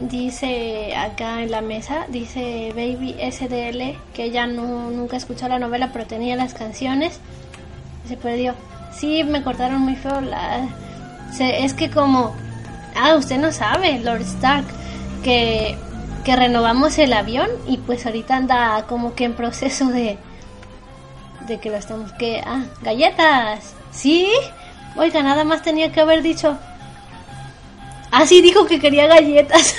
[0.00, 5.90] Dice acá en la mesa, dice Baby SDL, que ella no, nunca escuchó la novela,
[5.92, 7.20] pero tenía las canciones.
[8.08, 8.54] Se perdió.
[9.00, 10.68] Sí, me cortaron muy feo la...
[11.40, 12.36] es que como...
[12.94, 14.66] Ah, usted no sabe, Lord Stark,
[15.24, 15.74] que,
[16.22, 20.18] que renovamos el avión y pues ahorita anda como que en proceso de...
[21.46, 22.12] De que lo estamos...
[22.12, 23.72] que Ah, galletas.
[23.90, 24.28] ¿Sí?
[24.96, 26.58] Oiga, nada más tenía que haber dicho...
[28.10, 29.76] Ah, sí, dijo que quería galletas.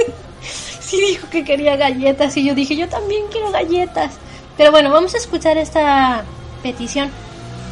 [0.80, 2.36] sí, dijo que quería galletas.
[2.36, 4.12] Y yo dije, yo también quiero galletas.
[4.58, 6.24] Pero bueno, vamos a escuchar esta
[6.62, 7.10] petición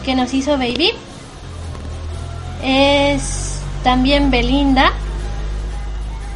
[0.02, 0.92] que nos hizo Baby.
[2.62, 4.92] Es también Belinda.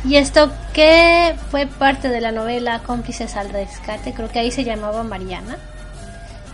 [0.04, 4.12] Y esto que fue parte de la novela Cómplices al Rescate.
[4.12, 5.56] Creo que ahí se llamaba Mariana.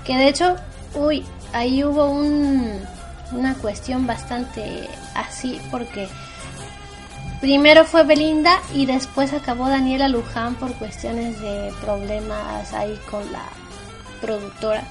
[0.04, 0.56] Que de hecho,
[0.94, 2.80] uy, ahí hubo un,
[3.32, 6.08] una cuestión bastante así porque
[7.40, 13.44] primero fue Belinda y después acabó Daniela Luján por cuestiones de problemas ahí con la
[14.20, 14.82] productora,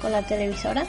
[0.00, 0.84] con la televisora.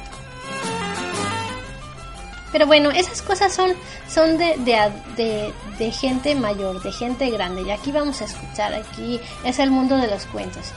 [2.52, 3.72] Pero bueno, esas cosas son,
[4.08, 7.62] son de, de, de, de gente mayor, de gente grande.
[7.62, 10.72] Y aquí vamos a escuchar, aquí es el mundo de los cuentos.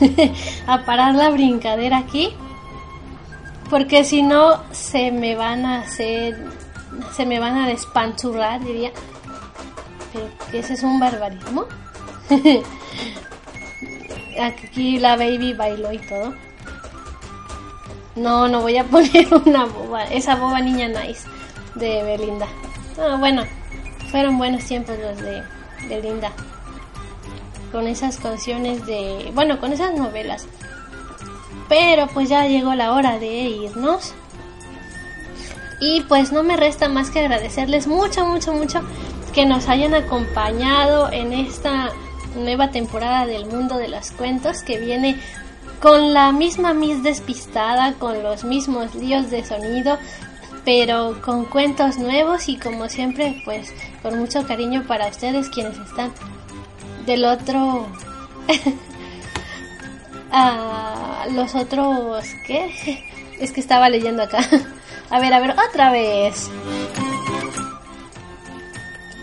[0.66, 2.34] a parar la brincadera aquí.
[3.70, 6.36] Porque si no, se me van a hacer.
[7.12, 8.92] Se me van a despanchurrar, diría.
[10.12, 11.66] Pero ese es un barbarismo.
[14.40, 16.34] aquí la baby bailó y todo.
[18.16, 20.04] No, no voy a poner una boba.
[20.04, 21.28] Esa boba niña nice
[21.74, 22.46] de Belinda.
[22.98, 23.44] Ah, bueno,
[24.10, 25.42] fueron buenos tiempos los de
[25.88, 26.32] Belinda
[27.72, 30.46] con esas canciones de, bueno, con esas novelas.
[31.68, 34.14] Pero pues ya llegó la hora de irnos.
[35.80, 38.82] Y pues no me resta más que agradecerles mucho, mucho, mucho
[39.32, 41.92] que nos hayan acompañado en esta
[42.34, 45.20] nueva temporada del mundo de los cuentos que viene
[45.80, 49.98] con la misma Miss despistada, con los mismos líos de sonido,
[50.64, 53.72] pero con cuentos nuevos y como siempre pues
[54.02, 56.12] con mucho cariño para ustedes quienes están
[57.08, 57.86] del otro
[60.30, 63.02] a los otros qué
[63.40, 64.40] es que estaba leyendo acá.
[65.10, 66.50] A ver a ver otra vez.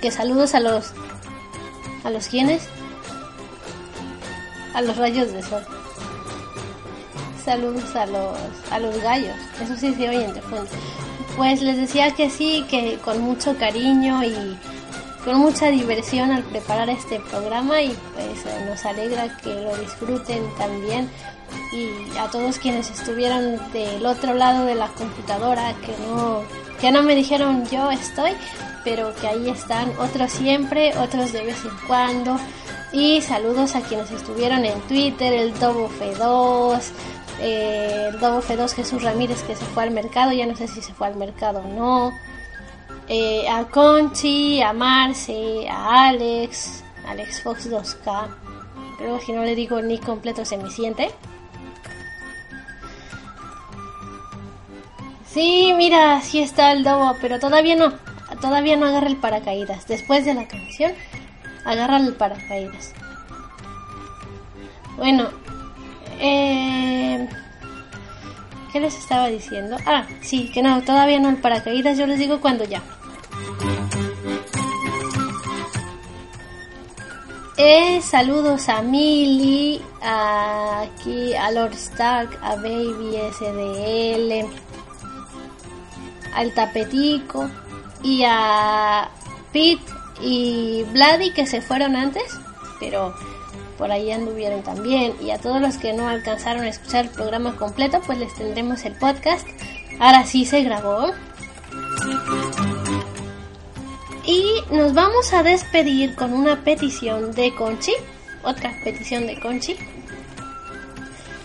[0.02, 0.94] Que saludos a los
[2.03, 2.68] a los quienes
[4.74, 5.64] a los rayos de sol.
[7.44, 8.36] Saludos a los
[8.72, 9.38] a los gallos.
[9.62, 10.72] Eso sí se oyen de fondo.
[11.38, 14.57] Pues les decía que sí que con mucho cariño y
[15.26, 21.10] con mucha diversión al preparar este programa y pues nos alegra que lo disfruten también.
[21.73, 26.43] Y a todos quienes estuvieron del otro lado de la computadora que no
[26.80, 28.31] que no me dijeron yo estoy
[28.84, 32.39] pero que ahí están otros siempre otros de vez en cuando.
[32.93, 36.81] Y saludos a quienes estuvieron en Twitter el Tobo F2
[37.41, 40.81] eh, el Tobo F2 Jesús Ramírez que se fue al mercado ya no sé si
[40.81, 42.14] se fue al mercado o no
[43.07, 48.27] eh, a Conchi, a Marce, a Alex, Alex Fox 2K.
[48.98, 51.11] Creo que no le digo ni completo se me siente.
[55.27, 57.94] Sí, mira, sí está el dobo, pero todavía no.
[58.41, 59.88] Todavía no agarra el paracaídas.
[59.88, 60.94] Después de la canción,
[61.65, 62.94] agarra el paracaídas.
[64.98, 65.30] Bueno,
[66.19, 67.27] eh,
[68.72, 69.77] ¿qué les estaba diciendo?
[69.86, 71.98] Ah, sí, que no, todavía no el paracaídas.
[71.98, 72.82] Yo les digo cuando ya.
[78.02, 84.48] Saludos a Millie, a, aquí a Lord Stark, a Baby SDL,
[86.34, 87.50] al Tapetico
[88.04, 89.10] y a
[89.52, 89.84] Pete
[90.22, 92.24] y Bloody que se fueron antes,
[92.80, 93.16] pero
[93.78, 95.16] por ahí anduvieron también.
[95.20, 98.86] Y a todos los que no alcanzaron a escuchar el programa completo, pues les tendremos
[98.86, 99.48] el podcast.
[100.00, 101.12] Ahora sí se grabó.
[104.26, 107.93] Y nos vamos a despedir con una petición de Conchi.
[108.43, 109.76] Otra petición de Conchi.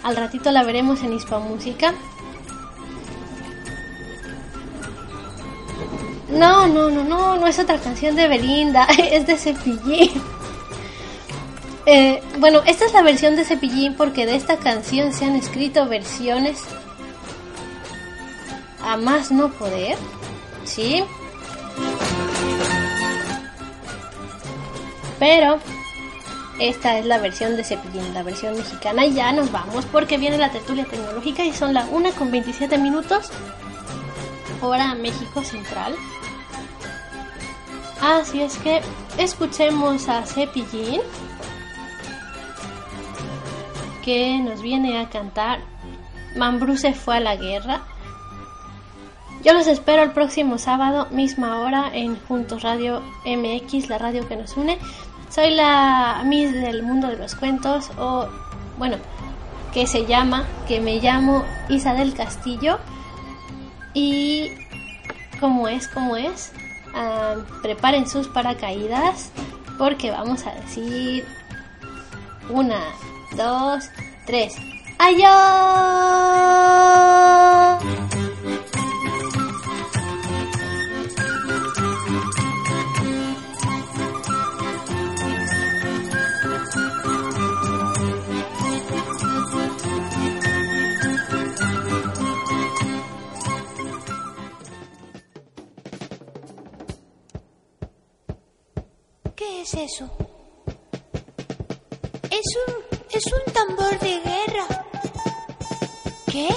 [0.02, 1.94] Al ratito la veremos en Hispa Música.
[6.30, 10.10] No, no, no, no, no es otra canción de Belinda, es de Cepillín.
[11.86, 15.88] Eh, bueno, esta es la versión de Cepillín porque de esta canción se han escrito
[15.88, 16.62] versiones
[18.82, 19.96] a más no poder,
[20.64, 21.02] ¿sí?
[25.20, 25.60] Pero
[26.58, 29.06] esta es la versión de Cepillín, la versión mexicana.
[29.06, 32.76] Y ya nos vamos porque viene la tertulia tecnológica y son la 1 con 27
[32.78, 33.30] minutos.
[34.60, 35.94] Hora México Central.
[38.02, 38.80] Así es que
[39.16, 41.00] escuchemos a Cepillín
[44.02, 45.60] que nos viene a cantar
[46.36, 47.82] Mambrú se fue a la guerra.
[49.42, 54.36] Yo los espero el próximo sábado, misma hora, en Juntos Radio MX, la radio que
[54.36, 54.78] nos une.
[55.30, 58.28] Soy la Miss del mundo de los cuentos, o
[58.78, 58.96] bueno,
[59.72, 62.80] que se llama, que me llamo Isa del Castillo.
[63.94, 64.50] Y
[65.38, 66.52] como es, como es,
[66.94, 69.30] ah, preparen sus paracaídas,
[69.78, 71.24] porque vamos a decir
[72.48, 72.80] una,
[73.36, 73.88] dos,
[74.26, 74.56] tres.
[74.98, 75.30] ¡Adiós!
[99.60, 100.08] ¿Qué es eso?
[102.30, 102.74] Es un,
[103.12, 104.86] es un tambor de guerra.
[106.32, 106.48] ¿Qué?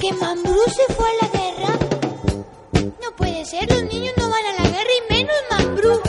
[0.00, 1.78] ¿Que Mambrú se fue a la guerra?
[3.02, 6.00] No puede ser, los niños no van a la guerra y menos Mambrú.